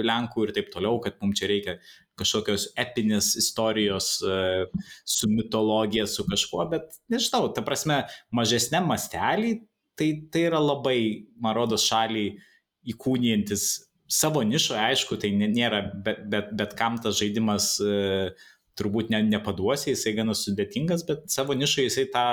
[0.07, 1.75] Lenkų ir taip toliau, kad mums čia reikia
[2.19, 8.05] kažkokios epinės istorijos uh, su mitologija, su kažkuo, bet nežinau, ta prasme,
[8.35, 9.57] mažesnė mastelį
[9.99, 11.01] tai, tai yra labai,
[11.43, 12.37] man rodos, šaliai
[12.89, 13.66] įkūnijantis
[14.09, 18.31] savo nišą, aišku, tai nė- nėra, bet, bet, bet kam tas žaidimas e,
[18.79, 22.24] turbūt ne, nepaduosi, jisai gana sudėtingas, bet savo nišą jisai tą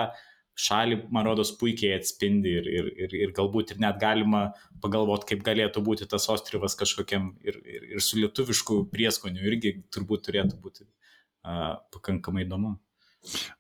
[0.56, 4.46] šalį, man rodos, puikiai atspindi ir, ir, ir, ir galbūt ir net galima
[4.84, 10.24] pagalvoti, kaip galėtų būti tas ostrivas kažkokiam ir, ir, ir su lietuvišku prieskoniu irgi turbūt
[10.30, 12.78] turėtų būti uh, pakankamai įdomu.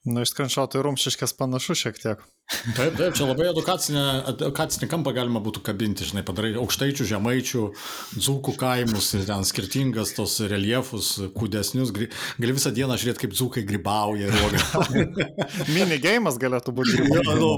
[0.05, 2.23] Nu, iš skranšoto į rumšiškės panašu šiek tiek.
[2.77, 7.63] Taip, taip, čia labai edukacinį kampą galima būtų kabinti, žinai, padarai aukštaičių, žemaičių,
[8.19, 14.29] dzūkų kaimus, ir ten skirtingas tos reliefus, kūdesnius, gali visą dieną žiūrėti, kaip dzūkai gribauja
[14.29, 14.61] ir uoga.
[15.75, 17.01] Minigėjimas galėtų būti.
[17.09, 17.49] Jo, nu.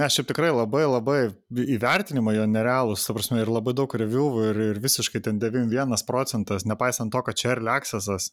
[0.00, 1.18] Ne, šiaip tikrai labai labai
[1.50, 6.64] įvertinimai jo nerealūs, ta prasme, ir labai daug reviewų ir, ir visiškai ten 91 procentas,
[6.64, 8.30] nepaisant to, kad čia ir leksasas.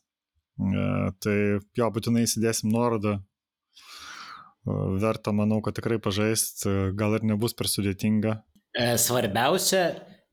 [0.58, 1.38] Tai
[1.78, 3.18] jo, būtinai įsidėsim nuorodą.
[3.18, 8.40] E, Verta, manau, kad tikrai pažaisti, gal ir nebus per sudėtinga.
[8.78, 9.84] E, Svarbiausia,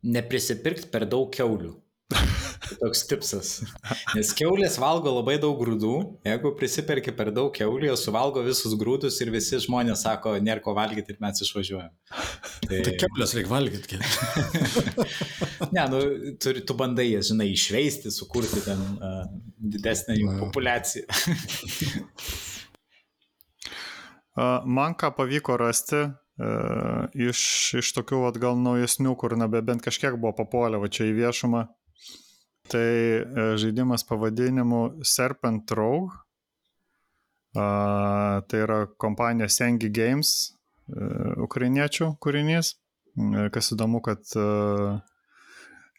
[0.05, 1.75] neprisipirkti per daug keulių.
[2.81, 3.51] Toks tipsas.
[4.17, 5.95] Nes keulės valgo labai daug grūdų.
[6.27, 10.75] Jeigu prisiperki per daug keulių, jos suvalgo visus grūdus ir visi žmonės sako, nėra ko
[10.77, 11.93] valgyti ir mes išvažiuojam.
[12.65, 14.01] Tai keblės reikia valgyti.
[15.77, 16.03] ne, nu,
[16.41, 19.25] tu, tu bandai jas, žinai, išveisti, sukurti ten uh,
[19.77, 21.07] didesnę jų populiaciją.
[24.67, 26.01] Man ką pavyko rasti
[27.15, 27.41] iš,
[27.79, 31.15] iš tokių vat, gal naujesnių, kur na, be bent kažkiek buvo papuolę va čia į
[31.21, 31.69] viešumą,
[32.71, 36.15] tai uh, žaidimas pavadinimu Serpent Rogue.
[37.55, 40.55] Uh, tai yra kompanija Sengi Games,
[40.91, 42.75] uh, ukrainiečių kūrinys.
[43.15, 44.27] Uh, kas įdomu, kad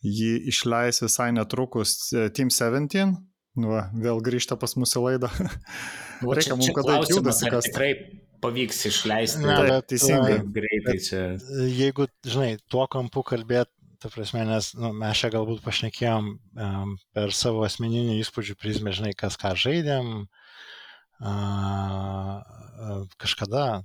[0.06, 3.16] jį išleis visai netrukus Team 17.
[3.56, 5.32] Va, vėl grįžta pas mūsų laidą.
[6.20, 7.48] Reikia mums, kad judasi.
[7.48, 7.70] Kas...
[7.70, 7.94] Tikrai
[8.44, 9.46] pavyks išleisti.
[9.46, 10.40] Na, bet teisingai.
[10.58, 11.22] Greitai čia.
[11.72, 13.72] Jeigu, žinai, tuo kampu kalbėt,
[14.06, 19.18] ta prasme, nes nu, mes čia galbūt pašnekėjom um, per savo asmeninių įspūdžių prizmę, žinai,
[19.18, 20.12] kas ką žaidėm
[21.26, 22.36] uh,
[23.18, 23.82] kažkada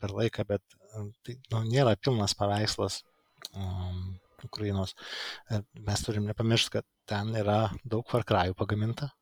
[0.00, 0.64] per laiką, bet
[1.28, 3.02] tai nu, nėra pilnas paveikslas
[3.52, 4.16] um,
[4.48, 4.96] Ukrainos.
[5.76, 9.12] Mes turim nepamiršti, kad ten yra daug Varkrajų pagaminta.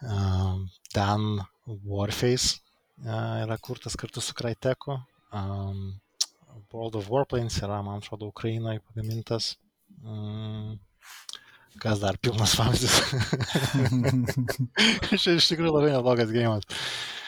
[0.00, 2.64] Um, ten Warface
[3.04, 4.96] yra kurtas kartu su Cryteku.
[5.36, 6.00] Um,
[6.72, 9.56] World of Warplanes yra, man atrodo, Ukrainoje pagamintas.
[10.04, 10.78] Um,
[11.80, 12.96] kas dar pilnas pavyzdys.
[15.22, 16.66] Čia iš tikrųjų labai neblogas gėjimas.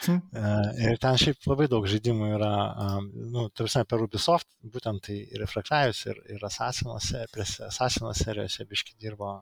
[0.03, 2.51] Uh, ir ten šiaip labai daug žaidimų yra,
[2.83, 8.67] um, nu, tarsi per Ubisoft, būtent tai ir Refraktajus, ir, ir Assassinos, prie Assassinos serijose
[8.67, 9.37] biški dirbo.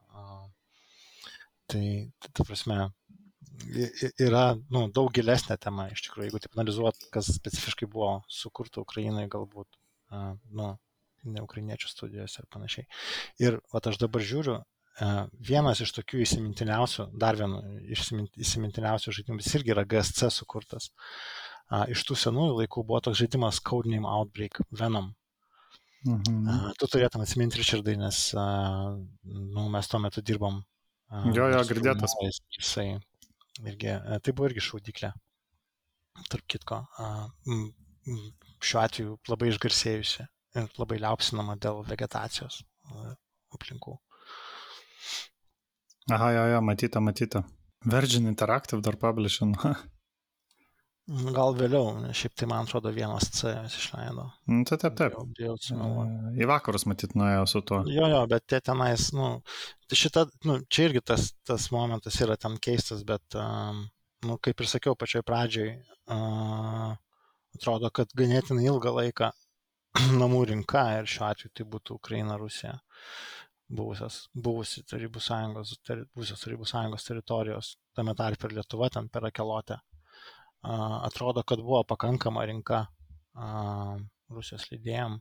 [1.71, 1.85] Tai,
[2.21, 2.77] tai, ta prasme,
[4.21, 9.27] yra nu, daug gilesnė tema iš tikrųjų, jeigu taip analizuot, kas specifiškai buvo sukurta Ukrainai,
[9.31, 9.80] galbūt,
[10.11, 10.67] nu,
[11.23, 12.87] ne ukrainiečių studijose ir panašiai.
[13.43, 14.59] Ir vat, aš dabar žiūriu,
[15.47, 17.61] vienas iš tokių įsimintiniausių, dar vienu
[17.93, 18.11] iš
[18.43, 20.91] įsimintiniausių žaidimų, jis irgi yra GSC sukurtas.
[21.93, 25.13] Iš tų senųjų laikų buvo toks žaidimas Codename Outbreak Venom.
[26.03, 26.73] Mhm.
[26.81, 30.59] Tu turėtum atsiminti, Richardai, nes nu, mes tuo metu dirbom.
[31.35, 32.15] Jo, jo, girdėtas.
[32.57, 32.87] Jisai
[33.67, 33.93] irgi,
[34.23, 35.11] tai buvo irgi šaudyklė.
[36.27, 36.81] Tarp kitko,
[38.61, 40.27] šiuo atveju labai išgarsėjusi
[40.61, 42.61] ir labai liaupsinama dėl vegetacijos
[43.55, 43.97] aplinkų.
[46.11, 47.43] Aha, jo, jo, matyta, matyta.
[47.85, 49.55] Virgin Interactive dar publishing.
[51.35, 54.27] Gal vėliau, nes šiaip tai man atrodo vienas C išleido.
[54.47, 55.15] Nu, tai taip, taip.
[55.35, 56.19] Bijau sumeluoti.
[56.29, 57.81] E, Į vakarus matyt nuėjo su tuo.
[57.89, 59.31] Jo, jo, bet tie tenais, nu,
[59.89, 63.81] tai šita, nu, čia irgi tas, tas momentas yra ten keistas, bet, um,
[64.29, 65.73] nu, kaip ir sakiau pačioj pradžioj,
[66.13, 66.93] uh,
[67.57, 69.31] atrodo, kad ganėtinai ilgą laiką
[70.21, 72.77] namų rinka ir šiuo atveju tai būtų Ukraina, Rusija,
[73.71, 79.27] buvusios, buvusi Tarybų sąjungos, ter, buvusios Tarybų sąjungos teritorijos, tame tarp ir Lietuva ten per
[79.31, 79.79] akelotę
[80.61, 82.85] atrodo, kad buvo pakankama rinka
[84.29, 85.19] Rusijos leidėjim,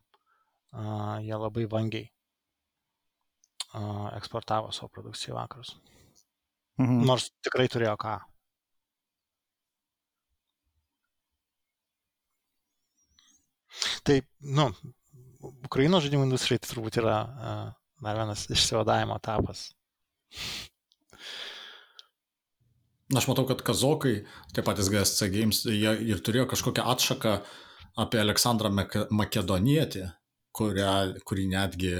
[1.25, 2.09] jie labai vangiai
[4.17, 5.75] eksportavo savo produkciją į vakarus.
[6.81, 7.05] Mhm.
[7.07, 8.17] Nors tikrai turėjo ką.
[14.07, 14.17] Tai,
[14.57, 14.69] nu,
[15.65, 17.63] Ukrainos žaidimų industrijai tai turbūt yra uh,
[18.01, 19.69] dar vienas išsivadavimo etapas.
[23.11, 24.21] Aš matau, kad kazokai,
[24.55, 27.33] tie patys GSC Games, jie ir turėjo kažkokią atšaką
[27.99, 28.71] apie Aleksandrą
[29.11, 30.05] Makedonietį,
[30.55, 30.93] kurią,
[31.27, 31.91] kurį netgi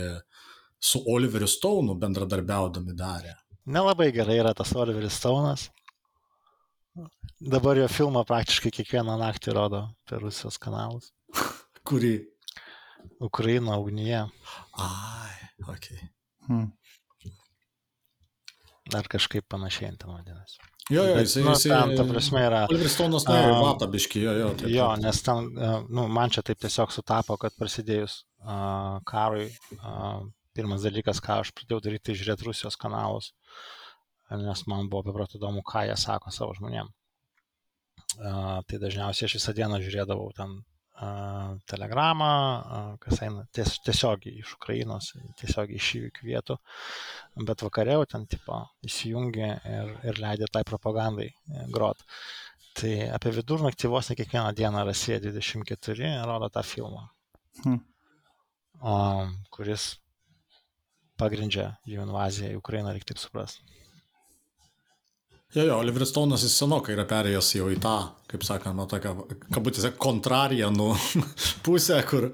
[0.82, 3.36] su Oliveriu Stone'u bendradarbiaudami darė.
[3.70, 5.68] Nelabai gerai yra tas Oliveris Stone'as.
[7.42, 11.12] Dabar jo filmą praktiškai kiekvieną naktį rodo per Rusijos kanalus.
[11.92, 12.14] Kurį?
[13.20, 14.22] Ukraina ugnyje.
[14.80, 15.34] Ai,
[15.68, 15.88] ok.
[16.48, 16.70] Hmm.
[18.96, 20.62] Ar kažkaip panašiai ten vadinasi.
[20.92, 22.62] Jo, jo, jisai, nu, jisai, ten, ta prasme, yra.
[22.72, 24.48] Oliveris Stonas nuėjo uh, vatą biški, jo, jo.
[24.60, 25.52] Taip, jo, nes ten,
[25.92, 29.46] nu, man čia taip tiesiog sutapo, kad prasidėjus uh, karui,
[29.78, 30.24] uh,
[30.58, 33.32] pirmas dalykas, ką aš pradėjau daryti, tai žiūrėti Rusijos kanalus,
[34.32, 36.92] nes man buvo beprot įdomu, ką jie sako savo žmonėm.
[38.18, 40.60] Uh, tai dažniausiai aš visą dieną žiūrėdavau ten
[41.70, 42.30] telegramą,
[43.02, 46.58] kas eina ties, tiesiogiai iš Ukrainos, tiesiogiai iš įvykių vietų,
[47.48, 52.06] bet vakare jau ten tipo įsijungė ir, ir leidė tai propagandai e, grot.
[52.78, 57.08] Tai apie vidurnaktį vos ne kiekvieną dieną Rasija 24 rodo tą filmą,
[57.64, 57.82] hmm.
[58.80, 58.96] o,
[59.52, 59.90] kuris
[61.20, 63.81] pagrindžia jų invaziją į Ukrainą, reikia taip suprasti.
[65.54, 67.96] Jo, jo, Oliveris Stonas jis senokai yra perėjęs jau į tą,
[68.32, 69.10] kaip sakoma, tokią,
[69.52, 70.86] kabutėse, kontrarijanų
[71.66, 72.30] pusę, kur,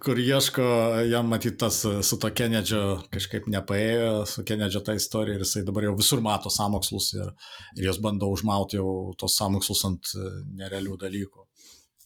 [0.00, 0.64] kur ieško,
[1.04, 2.80] jam matyt, tas su to Kenedžio
[3.12, 7.28] kažkaip nepaėjo, su Kenedžio ta istorija ir jisai dabar jau visur mato samokslus ir,
[7.76, 11.46] ir jos bando užmauti jau tos samokslus ant e, nerealių dalykų.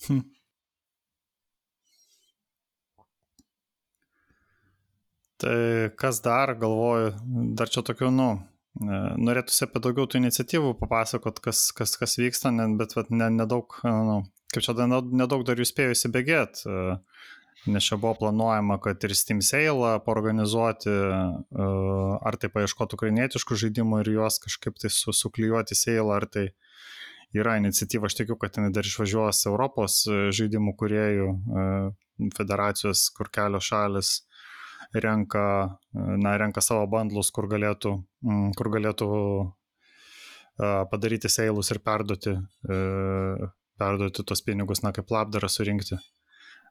[0.09, 0.21] Hm.
[5.47, 5.57] Tai
[5.95, 7.14] kas dar, galvoju,
[7.55, 8.31] dar čia tokių, nu,
[8.77, 14.18] Norėtųsi apie daugiau tų iniciatyvų papasakot, kas, kas, kas vyksta, bet vat, ne, nedaug, nu,
[14.53, 16.74] kaip čia nedaug dar jūs spėjau įsibėgėti,
[17.72, 20.93] nes čia buvo planuojama, kad ir Steam Sale organizuoti,
[21.57, 26.51] ar tai paieškoti ukrainietiškų žaidimų ir juos kažkaip tai su, suklijuoti Sale, ar tai
[27.37, 31.33] yra iniciatyva, aš tikiu, kad jinai dar išvažiuos Europos žaidimų kuriejų
[32.37, 34.16] federacijos, kur kelios šalis
[34.95, 39.09] renka, na, renka savo bandlus, kur galėtų, mm, kur galėtų
[40.91, 42.32] padaryti seilus ir perduoti,
[42.68, 42.76] e,
[43.76, 45.99] perduoti tos pinigus, na, kaip labdarą surinkti.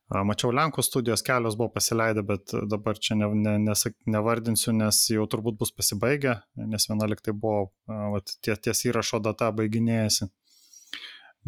[0.05, 5.25] Mačiau Lenkų studijos kelios buvo pasileidę, bet dabar čia ne, ne, nesak, nevardinsiu, nes jau
[5.25, 6.35] turbūt bus pasibaigę,
[6.69, 10.29] nes 11 buvo, vat, ties, ties įrašo data baiginėjasi.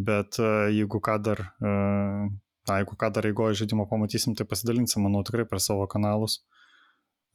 [0.10, 0.40] Bet
[0.74, 5.62] jeigu ką dar, na, jeigu ką dar eigoje žaidimo pamatysim, tai pasidalinsim, manau, tikrai per
[5.62, 6.40] savo kanalus.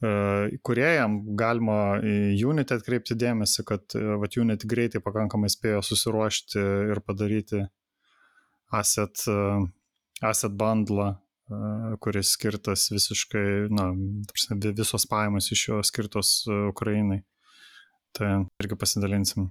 [0.03, 0.09] E,
[0.66, 1.76] kuriejam galima
[2.50, 7.61] Unity atkreipti dėmesį, kad e, vat, Unity greitai pakankamai spėjo susiruošti ir padaryti
[8.74, 9.36] asset, e,
[10.26, 11.12] asset bundlą,
[12.00, 13.90] kuris skirtas visiškai, na,
[14.78, 16.30] visos pajamos iš jo skirtos
[16.70, 17.18] Ukrainai.
[18.16, 18.30] Tai
[18.62, 19.50] irgi pasidalinsim.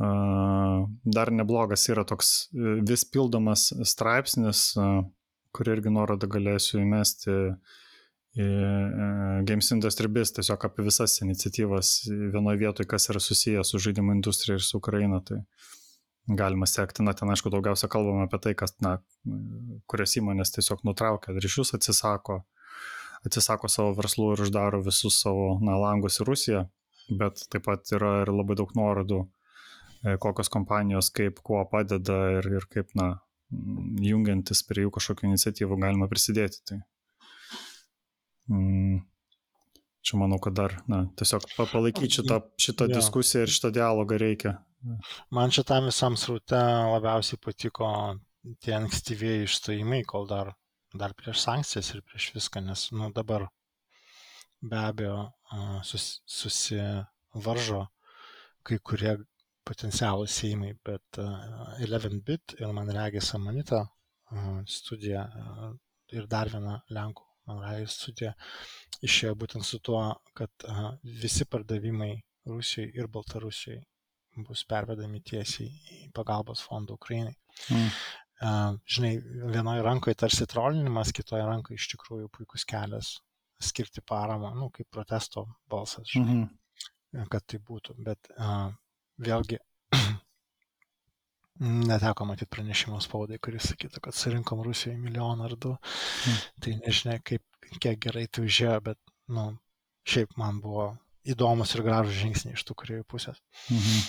[0.00, 2.30] Dar neblogas yra toks
[2.88, 4.62] vis pildomas straipsnis,
[5.52, 7.36] kurį irgi nuorodą galėsiu įmesti
[8.36, 14.60] Games Industry Biz tiesiog apie visas iniciatyvas vienoje vietoje, kas yra susijęs su žaidimų industrija
[14.60, 15.18] ir su Ukraina.
[15.26, 15.40] Tai
[16.36, 18.98] galima sekti, na, ten aišku, daugiausia kalbama apie tai, kas, na,
[19.90, 22.42] kurias įmonės tiesiog nutraukia ryšius, atsisako,
[23.26, 26.62] atsisako savo verslų ir uždaro visus savo, na, langus į Rusiją,
[27.10, 29.24] bet taip pat yra ir labai daug nuorodų,
[30.04, 33.16] e, kokios kompanijos kaip kuo padeda ir, ir kaip, na,
[33.50, 36.62] jungiantis prie jų kažkokių iniciatyvų galima prisidėti.
[36.68, 36.82] Tai
[38.50, 39.00] Mm.
[40.00, 42.96] Čia manau, kad dar, na, tiesiog palaikyti šitą, šitą ja.
[42.96, 44.54] diskusiją ir šitą dialogą reikia.
[45.36, 47.90] Man šitam visam sraute labiausiai patiko
[48.64, 50.54] tie ankstyvieji išstojimai, kol dar,
[50.96, 53.44] dar prieš sankcijas ir prieš viską, nes, nu, dabar
[54.60, 55.18] be abejo
[55.84, 57.84] sus, susivaržo
[58.64, 59.14] kai kurie
[59.68, 61.20] potencialūs Seimai, bet
[61.84, 63.84] 11bit ir man regis Amanita
[64.68, 65.26] studija
[66.16, 68.34] ir dar viena Lenkų, regis studija
[69.02, 70.02] išėjo būtent su tuo,
[70.34, 70.50] kad
[71.02, 72.14] visi pardavimai
[72.50, 73.80] Rusijai ir Baltarusijai
[74.46, 75.68] bus pervedami tiesiai
[76.06, 77.34] į pagalbos fondą Ukrainai.
[77.70, 77.88] Mm.
[78.94, 79.10] Žinai,
[79.52, 83.18] vienoje rankoje tarsi trolinimas, kitoje rankoje iš tikrųjų puikus kelias
[83.60, 87.26] skirti paramą, nu, kaip protesto balsas, žinai, mm -hmm.
[87.28, 87.96] kad tai būtų.
[88.06, 88.70] Bet uh,
[89.20, 89.58] vėlgi
[91.60, 95.74] neteko matyti pranešimo spaudai, kuris sakytų, kad surinkom Rusijoje milijoną ar du.
[95.76, 96.38] Mm.
[96.64, 97.44] Tai nežinia, kaip,
[97.76, 98.98] kiek gerai tai užėjo, bet,
[99.30, 99.50] nu,
[100.08, 100.94] šiaip man buvo
[101.28, 103.42] įdomus ir gražus žingsniai iš tų kuriejų pusės.
[103.68, 104.08] Mhm.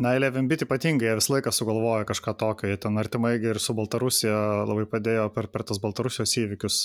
[0.00, 4.62] Na, Levimbit ypatingai, jie visą laiką sugalvoja kažką tokio, jie ten artimai ir su Baltarusija
[4.64, 6.78] labai padėjo per, per tas Baltarusijos įvykius.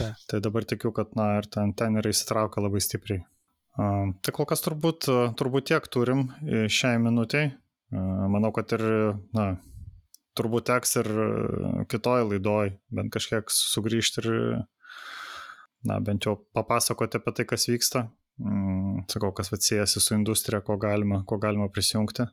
[0.00, 0.08] Ta.
[0.26, 3.22] Tai dabar tikiu, kad, na, ir ten, ten yra įsitraukę labai stipriai.
[3.78, 5.06] Uh, tai kol kas turbūt,
[5.38, 7.52] turbūt tiek turim šiai minutiai.
[7.90, 8.84] Manau, kad ir,
[9.34, 9.46] na,
[10.38, 11.10] turbūt teks ir
[11.90, 14.30] kitoj laidoj bent kažkiek sugrįžti ir,
[15.88, 18.06] na, bent jau papasakoti apie tai, kas vyksta
[18.40, 22.26] mm, sakau, kas atsijęsi su industrija, ko galima, ko galima prisijungti.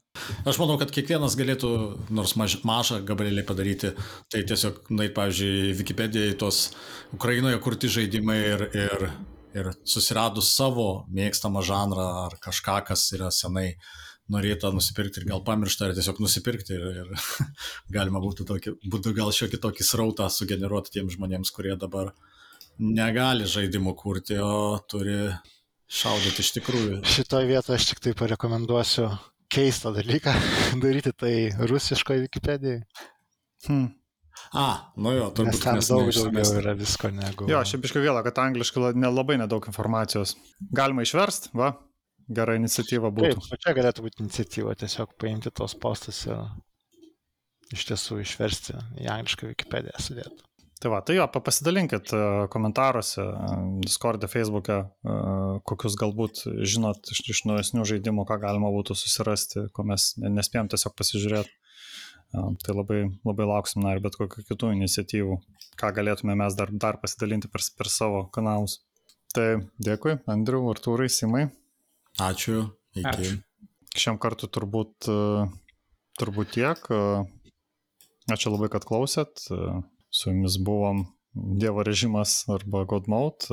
[0.46, 1.72] Aš manau, kad kiekvienas galėtų
[2.14, 3.94] nors maž, mažą gabalėlį padaryti.
[4.32, 6.72] Tai tiesiog, na, pavyzdžiui, Wikipedijai tos
[7.16, 9.08] Ukrainoje kurti žaidimai ir, ir,
[9.58, 13.72] ir susiradus savo mėgstamą žanrą ar kažką, kas yra senai
[14.34, 17.12] norėta nusipirkti ir gal pamiršta, ar tiesiog nusipirkti ir, ir
[17.96, 22.14] galima būtų, tokį, būtų gal šiokį tokį srautą sugeneruoti tiems žmonėms, kurie dabar
[22.78, 25.32] negali žaidimų kurti, o turi
[25.88, 27.02] šaudyti iš tikrųjų.
[27.08, 29.10] Šitoje vietoje aš tik tai parekomenduosiu
[29.54, 30.36] keistą dalyką
[30.84, 31.36] daryti tai
[31.72, 32.84] rusiškoje Wikipedijoje.
[33.68, 33.88] Hmm.
[34.54, 35.56] A, nu jo, turbūt.
[35.58, 37.48] Nes ten daug daugiau yra visko negu.
[37.50, 40.36] Jo, šiaip iškai gaila, kad angliškai nelabai nedaug informacijos.
[40.78, 41.74] Galima išverst, va,
[42.28, 43.44] gera iniciatyva būtų.
[43.48, 46.44] Taip, čia galėtų būti iniciatyva, tiesiog paimti tos postus ir
[47.76, 50.48] iš tiesų išversti į anglišką Wikipediją sudėti.
[50.78, 52.20] Tai va, tai jo, pasidalinkit e,
[52.54, 55.16] komentaruose, e, Discord'e, Facebook'e, e,
[55.66, 60.94] kokius galbūt žinot iš, iš naujesnių žaidimų, ką galima būtų susirasti, ko mes nespėjom tiesiog
[61.00, 61.56] pasižiūrėti.
[62.28, 65.38] Tai labai, labai lauksim, na ir bet kokių kitų iniciatyvų,
[65.80, 68.82] ką galėtume mes dar, dar pasidalinti per, per savo kanalus.
[69.34, 69.46] Tai
[69.82, 71.48] dėkui, Andriu, Artūrai, Simai.
[72.18, 72.64] Ačiū,
[72.98, 73.06] iki.
[73.06, 73.36] Ačiū.
[73.98, 75.10] Šiam kartu turbūt,
[76.18, 76.82] turbūt tiek.
[78.30, 79.46] Ačiū labai, kad klausėt.
[79.48, 81.06] Su jumis buvom
[81.38, 83.52] Dievo režimas arba Godmode,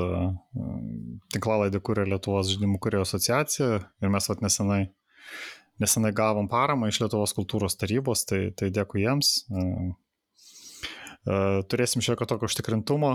[1.34, 4.86] tinklalaidė kuria Lietuvos žaidimų kurio asociacija ir mes vat nesenai,
[5.82, 9.34] nesenai gavom paramą iš Lietuvos kultūros tarybos, tai, tai dėkui jiems.
[11.68, 13.12] Turėsim šiokio tokio užtikrintumo,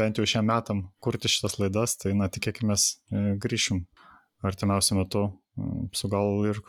[0.00, 2.78] bent jau šiam metam kurti šitas laidas, tai na tikėkime
[3.44, 3.84] grįšim
[4.46, 5.26] artimiausiu metu
[5.92, 6.60] su gal ir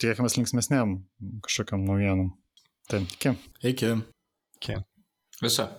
[0.00, 0.96] tiekime linksmėsnėm
[1.46, 2.34] kažkokiam naujienom.
[2.90, 3.36] Tai iki.
[3.62, 3.94] Iki.
[4.58, 4.82] Okay.
[5.40, 5.70] Viso.